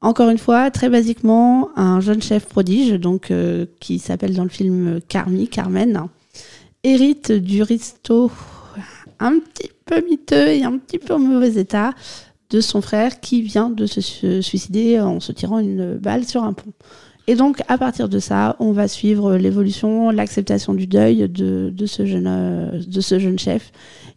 [0.00, 4.48] Encore une fois, très basiquement, un jeune chef prodige, donc euh, qui s'appelle dans le
[4.48, 6.08] film Carmi, Carmen,
[6.82, 8.32] hérite du resto
[9.20, 11.92] un petit peu miteux et un petit peu en mauvais état
[12.52, 16.44] de son frère qui vient de se su- suicider en se tirant une balle sur
[16.44, 16.72] un pont.
[17.28, 21.86] Et donc, à partir de ça, on va suivre l'évolution, l'acceptation du deuil de, de,
[21.86, 23.70] ce jeune, euh, de ce jeune chef,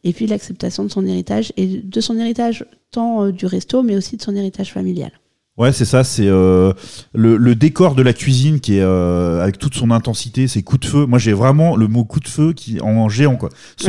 [0.03, 3.95] et puis l'acceptation de son héritage, et de son héritage tant euh, du resto, mais
[3.95, 5.11] aussi de son héritage familial.
[5.57, 6.73] Ouais, c'est ça, c'est euh,
[7.13, 10.81] le, le décor de la cuisine qui est euh, avec toute son intensité, ses coups
[10.81, 11.05] de feu.
[11.05, 13.47] Moi, j'ai vraiment le mot coup de feu qui en géant quoi.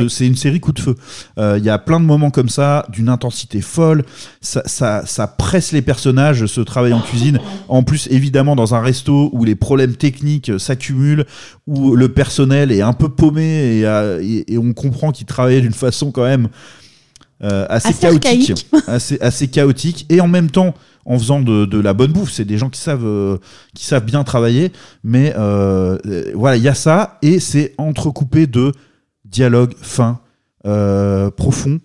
[0.09, 0.95] C'est une série coup de feu.
[1.39, 4.05] Euh, Il y a plein de moments comme ça, d'une intensité folle.
[4.41, 7.41] Ça, ça, ça presse les personnages, ce travail en cuisine.
[7.67, 11.25] En plus, évidemment, dans un resto où les problèmes techniques euh, s'accumulent,
[11.67, 13.81] où le personnel est un peu paumé et,
[14.23, 16.47] et- et on comprend qu'il travaillait d'une façon quand même
[17.43, 20.75] euh, assez, Assez chaotique, assez, assez chaotique, et en même temps
[21.07, 22.33] en faisant de, la bonne bouffe.
[22.33, 23.39] C'est des gens qui savent, euh,
[24.05, 24.73] bien travailler,
[25.05, 28.73] mais euh, euh, voilà, il y a ça, et c'est entrecoupé de
[29.25, 30.21] dialogues fins,
[30.67, 31.81] euh, profonds,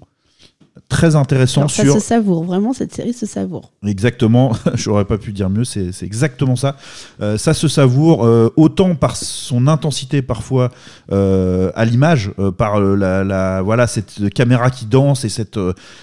[0.87, 3.71] très intéressants Alors, ça sur se savoure, vraiment, cette série se savoure.
[3.85, 6.75] Exactement, j'aurais pas pu dire mieux, c'est exactement ça.
[7.21, 10.69] Euh, ça se savoure euh, autant par son intensité parfois
[11.11, 15.59] euh, à l'image, par la, la- voilà cette caméra qui danse et cette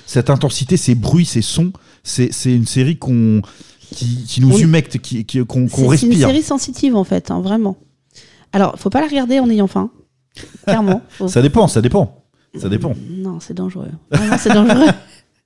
[0.06, 1.72] cette intensité, ces bruits, ces sons.
[2.02, 3.42] C'est une série qu'on
[3.90, 6.28] qui, qui nous humecte, qui qui- qu'on qu'on C'est c'est une respire.
[6.28, 7.76] série sensitive, en fait, hein, vraiment.
[8.52, 9.90] Alors, faut pas la regarder en ayant faim,
[10.64, 11.02] clairement.
[11.26, 12.24] Ça dépend, ça dépend,
[12.56, 12.94] ça dépend.
[13.10, 13.88] Non, c'est dangereux.
[14.10, 14.88] Vraiment, c'est dangereux.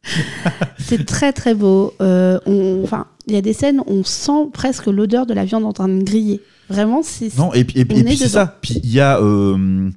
[0.78, 1.94] c'est très très beau.
[2.00, 5.44] Euh, on- Enfin, il y a des scènes, où on sent presque l'odeur de la
[5.44, 6.40] viande en train de griller.
[6.68, 7.36] Vraiment, c'est.
[7.38, 8.58] Non, et puis, et et puis est c'est ça.
[8.62, 9.90] Puis il y a euh,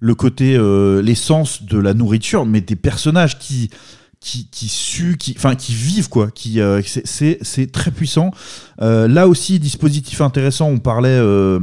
[0.00, 3.70] le côté, euh, l'essence de la nourriture, mais des personnages qui
[4.24, 8.30] qui, qui suent, qui, enfin, qui vivent quoi, qui, euh, c'est- très puissant.
[8.80, 10.68] Euh, là aussi, dispositif intéressant.
[10.70, 11.60] On parlait euh,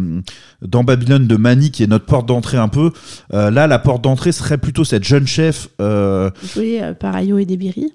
[0.61, 2.91] dans Babylone de Mani, qui est notre porte d'entrée un peu.
[3.33, 7.45] Euh, là, la porte d'entrée serait plutôt cette jeune chef joué euh, par Ayo et
[7.45, 7.93] Debiri.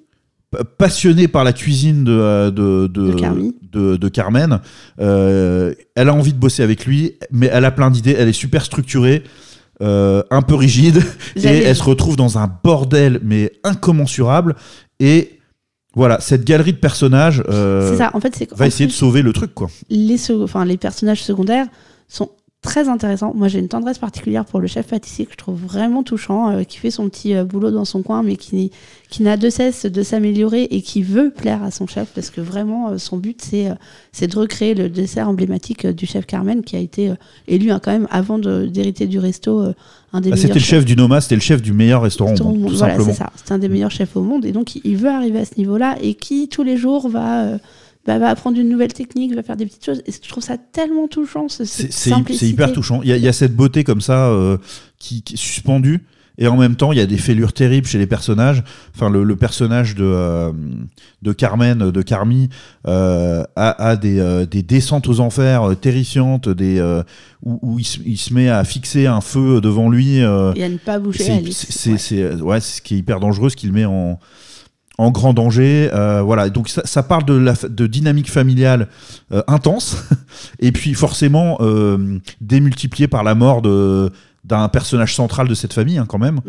[0.79, 3.12] passionnée par la cuisine de, de, de,
[3.97, 4.61] De Carmen.
[4.99, 8.17] Elle a envie de bosser avec lui, mais elle a plein d'idées.
[8.19, 9.23] Elle est super structurée,
[9.83, 11.03] euh, un peu rigide,
[11.37, 14.57] et elle se retrouve dans un bordel, mais incommensurable.
[15.01, 15.39] Et
[15.95, 18.11] voilà, cette galerie de personnages euh, ça.
[18.14, 19.68] En fait, va essayer de sauver le truc, quoi.
[19.89, 21.66] les, enfin, les personnages secondaires
[22.09, 22.31] sont
[22.67, 23.33] très intéressants.
[23.35, 26.62] Moi, j'ai une tendresse particulière pour le chef pâtissier que je trouve vraiment touchant, euh,
[26.64, 28.73] qui fait son petit euh, boulot dans son coin, mais qui,
[29.09, 32.41] qui n'a de cesse de s'améliorer et qui veut plaire à son chef, parce que
[32.41, 33.69] vraiment, euh, son but, c'est
[34.12, 37.12] c'est de recréer le dessert emblématique du chef Carmen, qui a été
[37.49, 39.73] élu hein, quand même, avant d'hériter du resto,
[40.12, 42.45] un des Ah, c'était le chef du Noma, c'était le chef du meilleur restaurant au
[42.45, 43.31] monde, tout Voilà, c'est ça.
[43.37, 44.45] C'est un des meilleurs chefs au monde.
[44.45, 47.59] Et donc, il- veut arriver à ce niveau-là et qui, tous les jours, va,
[48.07, 50.02] bah, va apprendre une nouvelle technique, va faire des petites choses.
[50.07, 53.00] Et je trouve ça tellement touchant, ce, C'est c'est hyper touchant.
[53.02, 54.59] Il y, y a cette beauté comme ça euh,
[54.98, 56.04] qui, qui est suspendue.
[56.38, 58.62] Et en même temps, il y a des fêlures terribles chez les personnages.
[58.94, 60.52] Enfin, le, le personnage de, euh,
[61.22, 62.50] de Carmen, de Carmi,
[62.86, 67.02] euh, a, a des, euh, des descentes aux enfers euh, terrifiantes, des, euh,
[67.42, 70.20] où, où il, se, il se met à fixer un feu devant lui.
[70.22, 71.24] euh, Et à ne pas bouger.
[71.50, 72.34] c'est Ouais.
[72.42, 74.18] ouais, ce qui est hyper dangereux, ce qui le met en,
[74.99, 75.90] en grand danger.
[75.92, 78.88] Euh, voilà, donc ça, ça parle de, la, fa- de dynamique familiale
[79.32, 79.97] euh, intense,
[80.61, 86.07] et puis forcément euh, démultiplié par la mort d'un personnage central de cette famille, hein,
[86.09, 86.40] quand même,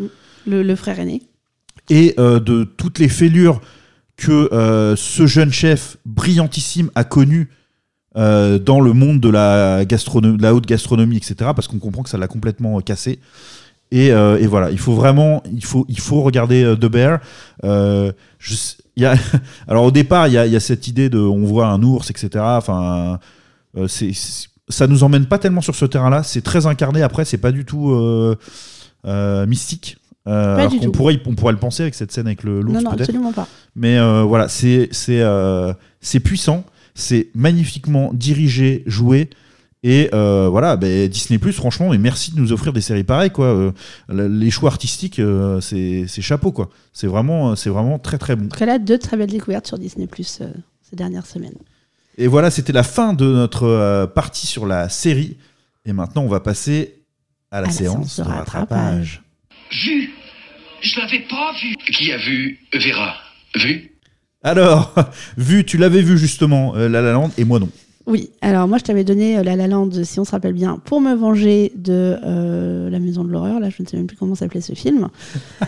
[0.46, 1.22] Le, le frère aîné.
[1.90, 3.60] et de toutes les fêlures
[4.16, 7.50] que ce jeune chef brillantissime a connues
[8.16, 11.34] dans le monde de la, gastronomie, de la haute gastronomie, etc.
[11.54, 13.20] Parce qu'on comprend que ça l'a complètement cassé.
[13.90, 17.20] Et, euh, et voilà, il faut vraiment, il faut, il faut regarder euh, The Bear.
[17.64, 19.14] Euh, je sais- il y a,
[19.68, 21.82] alors au départ, il y a, il y a cette idée de, on voit un
[21.82, 22.30] ours, etc.
[22.44, 23.18] Enfin,
[23.76, 24.10] euh, c'est,
[24.68, 26.22] ça nous emmène pas tellement sur ce terrain-là.
[26.22, 27.00] C'est très incarné.
[27.02, 27.94] Après, c'est pas du tout
[29.46, 29.96] mystique.
[30.26, 32.90] Alors qu'on pourrait, on pourrait le penser avec cette scène avec le l'ours Non, non,
[32.90, 33.02] peut-être.
[33.08, 33.48] absolument pas.
[33.74, 35.22] Mais voilà, c'est c'est
[36.00, 36.64] c'est puissant.
[36.94, 39.30] C'est magnifiquement dirigé, joué.
[39.84, 43.30] Et euh, voilà, ben, Disney Plus, franchement, et merci de nous offrir des séries pareilles,
[43.30, 43.46] quoi.
[43.46, 43.72] Euh,
[44.08, 46.68] le- les choix artistiques, euh, c'est c'est chapeau, quoi.
[46.92, 48.46] C'est vraiment, c'est vraiment très très bon.
[48.46, 50.42] En tout cas, là, deux très belles découvertes sur Disney Plus
[50.82, 51.54] ces dernières semaines.
[52.16, 55.36] Et voilà, c'était la fin de notre euh, partie sur la série.
[55.86, 56.96] Et maintenant, on va passer
[57.52, 59.22] à la À la séance de rattrapage.
[59.70, 60.10] Vu
[60.80, 61.76] Je l'avais pas vu.
[61.92, 63.14] Qui a vu Vera?
[63.54, 63.92] Vu?
[64.42, 64.92] Alors,
[65.36, 67.70] vu, tu l'avais vu justement, euh, La La Land, et moi non.
[68.08, 70.80] Oui, alors moi je t'avais donné euh, La La Land, si on se rappelle bien,
[70.82, 73.60] pour me venger de euh, La Maison de l'Horreur.
[73.60, 75.08] Là, je ne sais même plus comment s'appelait ce film.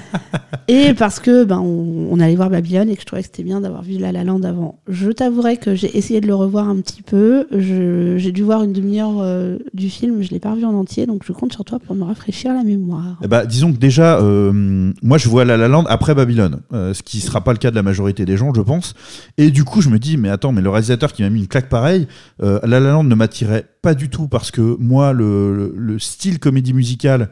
[0.68, 3.42] et parce que ben, on, on allait voir Babylone et que je trouvais que c'était
[3.42, 4.78] bien d'avoir vu La La Land avant.
[4.88, 7.46] Je t'avouerai que j'ai essayé de le revoir un petit peu.
[7.52, 11.24] J'ai dû voir une demi-heure euh, du film, je l'ai pas revu en entier, donc
[11.26, 13.18] je compte sur toi pour me rafraîchir la mémoire.
[13.22, 17.02] Eh ben, disons que déjà, euh, moi je vois La La Land après Babylone, ce
[17.02, 18.94] qui sera pas le cas de la majorité des gens, je pense.
[19.36, 21.46] Et du coup, je me dis, mais attends, mais le réalisateur qui m'a mis une
[21.46, 22.06] claque pareille,
[22.42, 25.98] euh, La La Land ne m'attirait pas du tout parce que moi, le, le- le
[25.98, 27.30] style comédie musicale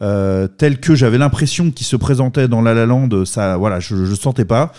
[0.00, 4.04] euh, tel que j'avais l'impression qu'il se présentait dans La La Land, ça, voilà, je,
[4.04, 4.72] je sentais pas.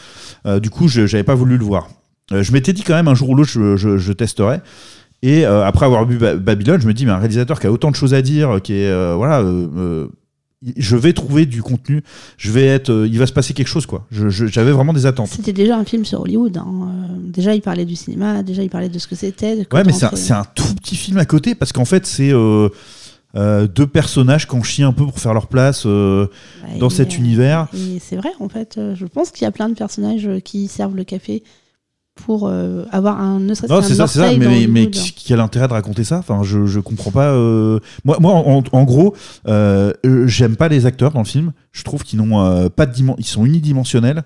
[0.46, 1.90] Euh, du coup, je j'avais pas voulu le voir.
[2.32, 4.62] Je m'étais dit quand même un jour ou l'autre, je, je, testerais.
[5.22, 7.92] Et après avoir vu Ba- Babylone, je me dis, mais un réalisateur qui a autant
[7.92, 9.44] de choses à dire, qui est voilà,
[10.78, 12.04] je vais trouver du contenu,
[12.38, 14.08] je vais être, euh, il va se passer quelque chose quoi.
[14.12, 15.28] J'avais vraiment des attentes.
[15.30, 16.58] C'était déjà un film sur Hollywood.
[16.58, 16.66] hein.
[16.68, 19.66] Euh, Déjà, il parlait du cinéma, déjà, il parlait de ce que c'était.
[19.74, 22.70] Ouais, mais c'est un, tout petit film à côté parce qu'en fait c'est euh,
[23.36, 26.28] euh, deux personnages qui ont chié un peu pour faire leur place euh,
[26.64, 27.68] Ouais, dans et, cet univers.
[27.74, 28.80] Et c'est vrai, en fait.
[28.94, 31.42] Je pense qu'il y a plein de personnages qui servent le café
[32.16, 34.32] pour euh, avoir un ne serait-ce c'est ça, c'est ça.
[34.38, 36.20] Mais, mais, quel intérêt de raconter ça?
[36.20, 37.32] Enfin, je, je comprends pas.
[37.32, 39.16] euh, Moi, moi, en, en gros,
[39.48, 41.54] euh, euh, j'aime pas les acteurs dans le film.
[41.72, 44.24] Je trouve qu'ils n'ont pas de ils sont unidimensionnels.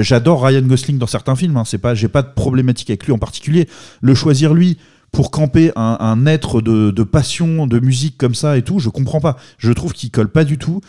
[0.00, 1.56] J'adore Ryan Gosling dans certains films.
[1.56, 1.64] Hein.
[1.64, 3.68] C'est pas, j'ai pas de problématique avec lui en particulier.
[4.02, 4.76] Le choisir lui
[5.10, 8.90] pour camper un, un être de, de passion, de musique comme ça et tout, je
[8.90, 9.36] comprends pas.
[9.58, 10.82] Je trouve qu'il colle pas du tout.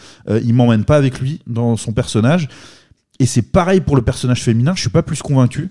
[0.44, 2.50] Il m'emmène pas avec lui dans son personnage.
[3.20, 4.74] Et c'est pareil pour le personnage féminin.
[4.76, 5.70] Je suis pas plus convaincu.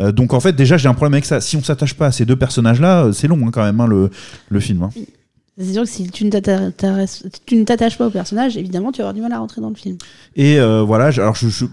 [0.00, 1.40] Euh, donc en fait, déjà, j'ai un problème avec ça.
[1.40, 3.86] Si on s'attache pas à ces deux personnages-là, euh, c'est long hein, quand même hein,
[3.86, 4.10] le,
[4.50, 4.82] le film.
[4.82, 4.90] hein.
[5.58, 6.30] C'est sûr que si tu ne
[7.64, 9.96] t'attaches pas au personnage, évidemment, tu vas avoir du mal à rentrer dans le film.
[10.36, 11.66] Et euh, voilà, alors je, je-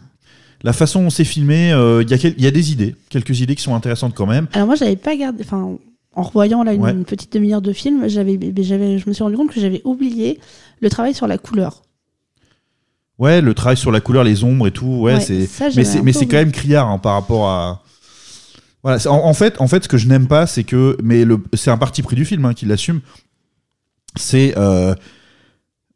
[0.64, 3.76] la façon dont c'est filmé, il y, y a des idées, quelques idées qui sont
[3.76, 4.48] intéressantes quand même.
[4.54, 5.44] Alors moi, j'avais pas gardé.
[5.46, 5.78] Enfin,
[6.16, 6.94] en revoyant là une, Ouais.
[7.06, 10.40] petite demi-heure de film, j'avais, je me suis rendu compte que j'avais oublié
[10.82, 11.82] le travail sur la couleur.
[13.20, 15.48] Ouais, le travail sur la couleur, les ombres et tout, ouais, Ouais, c'est.
[15.76, 17.84] Mais c'est, mais c'est quand même criard hein, par rapport à.
[18.82, 21.38] Voilà, en, en fait, en fait, ce que je n'aime pas, c'est que, mais le,
[21.54, 23.02] c'est un parti pris du film hein, qui l'assume.
[24.16, 24.96] C'est euh,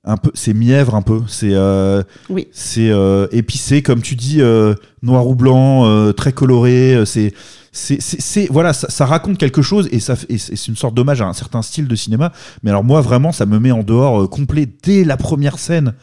[0.04, 1.22] un peu, c'est mièvre un peu.
[1.28, 2.48] C'est, euh, Oui.
[2.52, 7.04] c'est euh, épicé, comme tu dis, euh, noir ou blanc, très coloré.
[7.06, 7.34] C'est,
[7.72, 11.26] c'est, voilà, ça, ça raconte quelque chose et ça, et c'est une sorte d'hommage à
[11.26, 12.34] un certain style de cinéma.
[12.64, 15.94] Mais alors moi, vraiment, ça me met en dehors complet dès la première scène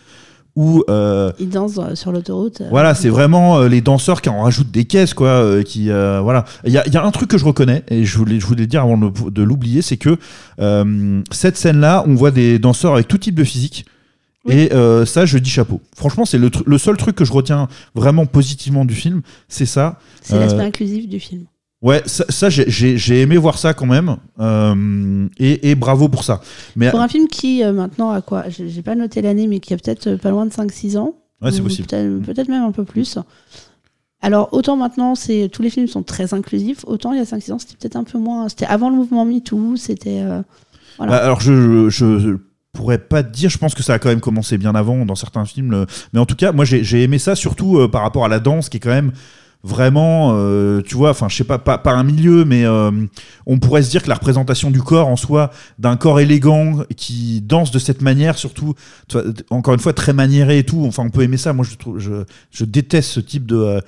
[0.57, 2.61] où euh, Ils dansent euh, sur l'autoroute.
[2.61, 5.63] euh, voilà, c'est vraiment les danseurs qui en rajoutent des caisses, quoi.
[5.65, 6.45] qui, voilà.
[6.65, 8.47] Il y a, il y a un truc que je reconnais et je voulais, je
[8.47, 10.17] voulais le dire avant de, l'oublier, c'est que
[11.31, 13.87] cette scène-là, on voit des danseurs avec tout type de physique.
[14.45, 14.55] Oui.
[14.55, 15.81] Et euh, ça, je dis chapeau.
[15.95, 19.99] Franchement, c'est le, seul truc que je retiens vraiment positivement du film, c'est ça.
[20.23, 21.45] C'est Euh, l'aspect inclusif du film.
[21.83, 22.69] Ouais, ça, ça, j'ai-
[22.99, 24.17] j'ai aimé voir ça quand même.
[24.39, 26.41] euh, et, et bravo pour ça.
[26.77, 29.73] Mais Pour un film qui, euh, maintenant, a quoi J'ai pas noté l'année, mais qui
[29.73, 31.15] a peut-être euh, pas loin de 5-6 ans.
[31.41, 31.89] ouais, c'est possible.
[31.89, 33.19] Peut-être peut-être même un peu plus.
[34.23, 37.53] Alors, autant maintenant, c'est tous les films sont très inclusifs, autant il y a 5-6
[37.53, 38.49] ans, c'était peut-être un peu moins.
[38.51, 40.21] C'était avant le mouvement MeToo, c'était.
[40.21, 40.43] euh,
[40.99, 41.13] voilà.
[41.13, 42.37] Bah, alors je, je, je
[42.75, 45.15] pourrais pas te dire, je pense que ça a quand même commencé bien avant dans
[45.15, 48.27] certains films, mais en tout cas moi j'ai j'ai aimé ça surtout euh, par rapport
[48.27, 49.13] à la danse qui est quand même
[49.63, 52.91] vraiment euh, tu vois enfin je sais pas pas, pas un milieu mais euh,
[53.47, 57.43] on pourrait se dire que la représentation du corps en soi d'un corps élégant qui
[57.43, 58.75] danse de cette manière surtout
[59.51, 61.53] encore une fois très maniéré et tout enfin on peut aimer ça.
[61.53, 63.81] Moi je trouve je, je déteste ce type de euh,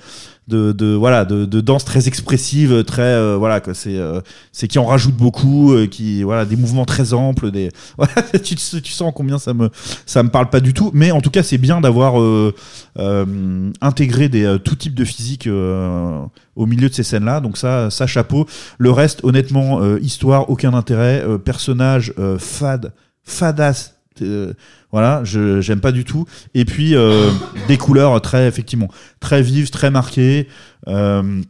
[0.47, 4.19] de, de voilà de, de danse très expressive très euh, voilà quoi c'est euh,
[4.51, 8.13] c'est qui en rajoute beaucoup euh, qui voilà des mouvements très amples des voilà,
[8.43, 9.69] tu, tu sens combien ça me
[10.05, 10.91] ça me parle pas du tout.
[10.93, 12.15] Mais en tout cas c'est bien d'avoir
[13.81, 18.07] intégré des tout type de physique au milieu de ces scènes là donc ça ça
[18.07, 18.47] chapeau.
[18.77, 21.23] Le reste honnêtement histoire aucun intérêt.
[21.43, 24.53] Personnage fade fadasse euh,
[24.91, 26.25] voilà je j'aime pas du tout.
[26.53, 27.29] Et puis euh,
[27.67, 28.89] des couleurs très effectivement
[29.19, 30.47] très vives très marquées.
[30.87, 31.41] Euh,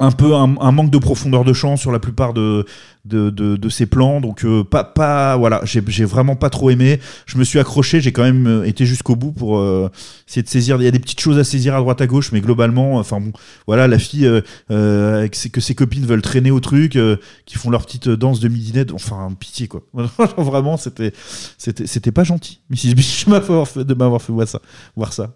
[0.00, 2.64] un peu un, manque de profondeur de champ sur la plupart de
[3.04, 4.20] de, de, de ces plans.
[4.20, 6.98] Donc euh, pas pas voilà j'ai vraiment pas trop aimé.
[7.26, 9.90] Je me suis accroché j'ai quand même euh, été jusqu'au bout pour euh,
[10.28, 10.76] essayer de saisir.
[10.80, 13.20] Il y a des petites choses à saisir à droite à gauche mais globalement enfin
[13.20, 13.32] bon
[13.68, 14.40] voilà la fille euh,
[14.72, 17.16] euh, ses- que ses copines veulent traîner au truc euh,
[17.46, 19.82] qui font leur petite danse de midinette enfin pitié quoi.
[20.38, 21.12] Vraiment c'était
[21.56, 24.60] c'était c'était pas gentil Mrs Beach de m'avoir fait voir ça
[24.96, 25.34] voir ça.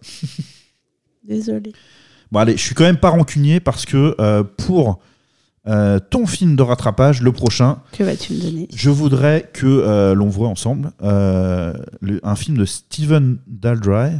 [1.22, 1.74] Désolée.
[2.32, 4.98] Bon allez, je suis quand même pas rancunier parce que euh, pour
[5.66, 8.68] euh, ton film de rattrapage, le prochain, Que vas-tu me donner?
[8.74, 14.12] je voudrais que euh, l'on voit ensemble le- un film de Steven Daldry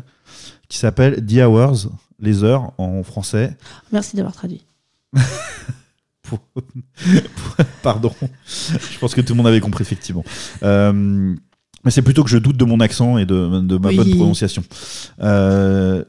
[0.69, 1.89] qui s'appelle The Hours,
[2.21, 3.57] les heures en français.
[3.93, 4.65] Merci d'avoir traduit.
[6.23, 6.63] Pour- pour-
[7.83, 8.13] Pardon,
[8.47, 10.25] je pense que tout le monde avait compris effectivement.
[10.63, 13.97] Mais c'est plutôt que je doute de mon accent et de, de ma Oui.
[13.97, 14.63] bonne prononciation.
[15.23, 16.05] Euh,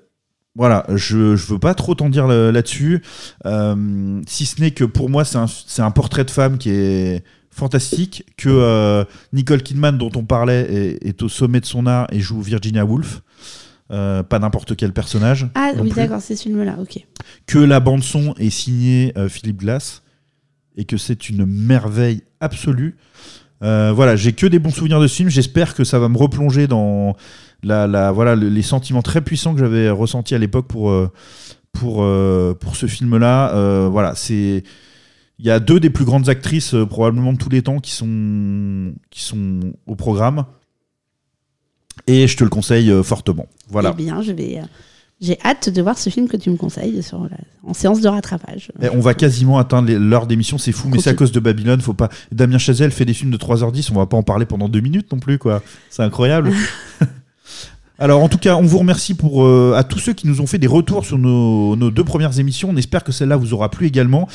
[0.59, 3.01] voilà, je, je veux pas trop t'en dire là- là-dessus,
[3.45, 5.37] euh, si ce n'est que pour moi c'est
[5.81, 11.07] un, portrait de femme qui est fantastique, que euh, Nicole Kidman dont on parlait est,
[11.07, 13.21] est au sommet de son art et joue Virginia Woolf,
[13.91, 15.47] euh, pas n'importe quel personnage.
[15.55, 17.05] Ah oui, d'accord, c'est ce film-là, ok.
[17.47, 20.03] que la bande son est signée Philippe Glass
[20.75, 22.97] et que c'est une merveille absolue.
[23.61, 25.29] Voilà, j'ai que des bons souvenirs de ce film.
[25.29, 27.15] J'espère que ça va me replonger dans
[27.63, 31.11] la, la- voilà, le- les sentiments très puissants que j'avais ressentis à l'époque pour, euh,
[31.73, 33.53] pour, euh, pour ce film-là.
[33.55, 34.63] Euh, voilà, c'est.
[35.41, 37.91] Il y a deux des plus grandes actrices euh, probablement de tous les temps qui
[37.91, 40.45] sont, qui sont au programme.
[42.07, 43.45] Et je te le conseille euh, fortement.
[43.69, 43.93] Voilà.
[43.97, 44.57] Eh bien, je vais.
[44.59, 44.63] euh,
[45.21, 47.29] J'ai hâte de voir ce film que tu me conseilles sur la-
[47.63, 48.71] en séance de rattrapage.
[48.93, 51.79] On va quasiment atteindre l'heure d'émission, c'est fou, mais c'est à cause de Babylone.
[51.81, 52.09] Faut pas.
[52.31, 55.11] Damien Chazelle fait des films de 3h10, on va pas en parler pendant deux minutes
[55.11, 55.61] non plus, quoi.
[55.89, 56.51] C'est incroyable.
[58.01, 60.47] Alors, en tout cas, on vous remercie pour euh, à tous ceux qui nous ont
[60.47, 62.69] fait des retours sur nos, deux premières émissions.
[62.69, 64.29] On espère que celle-là vous aura plu également.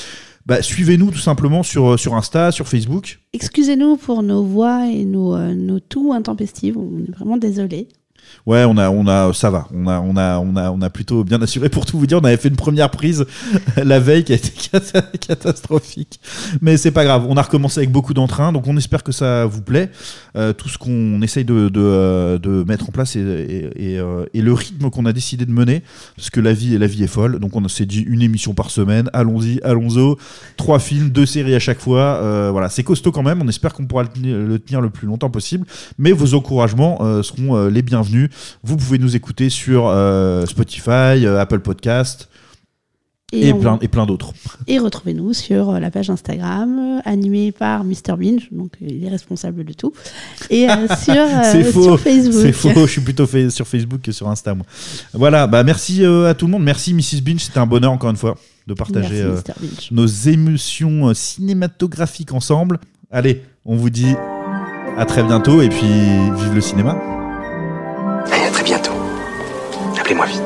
[0.44, 3.20] Bah, Suivez-nous tout simplement sur, sur Insta, sur Facebook.
[3.32, 5.80] Excusez-nous pour nos voix et nos, euh, nos.
[5.96, 7.88] On est vraiment désolé.
[8.46, 9.66] Ouais, on a, on a, ça va.
[9.74, 12.18] On a, on a, on a, on a plutôt bien assuré pour tout vous dire.
[12.18, 13.24] On avait fait une première prise
[13.82, 16.20] la veille qui a été cata- catastrophique,
[16.60, 17.26] mais c'est pas grave.
[17.28, 19.90] On a recommencé avec beaucoup d'entrain, donc on espère que ça vous plaît.
[20.36, 23.20] Euh, tout ce qu'on essaye de, de, euh, de mettre en place et,
[23.76, 25.82] et, euh, le rythme qu'on a décidé de mener,
[26.16, 27.38] parce que la vie, la vie est folle.
[27.38, 29.08] Donc on s'est dit une émission par semaine.
[29.12, 30.14] Allons-y, allons-y.
[30.56, 32.50] Trois films, deux séries à chaque fois.
[32.50, 33.40] Voilà, c'est costaud quand même.
[33.40, 35.66] On espère qu'on pourra le tenir, le plus longtemps possible.
[35.98, 38.23] Mais vos encouragements seront les bienvenus.
[38.62, 42.28] Vous pouvez nous écouter sur euh, Spotify, euh, Apple Podcast
[43.32, 44.32] et, on- plein, et plein d'autres.
[44.68, 48.16] Et retrouvez-nous sur euh, la page Instagram, animée par Mr.
[48.18, 49.92] Binge, donc il est responsable de tout.
[50.50, 50.66] Et
[51.02, 51.14] sur,
[51.50, 51.82] C'est faux.
[51.82, 52.40] sur Facebook.
[52.42, 52.86] C'est faux.
[52.86, 54.54] Je suis plutôt fait sur Facebook que sur Insta.
[54.54, 54.64] moi.
[55.14, 55.46] Voilà.
[55.48, 56.62] Bah merci à tout le monde.
[56.64, 57.40] Merci Mrs Binge.
[57.40, 62.78] C'était un bonheur encore une fois de partager Merci, euh, nos émotions cinématographiques ensemble.
[63.10, 64.14] Allez, on vous dit
[64.96, 66.96] à très bientôt et puis vive le cinéma.
[70.06, 70.43] Vite.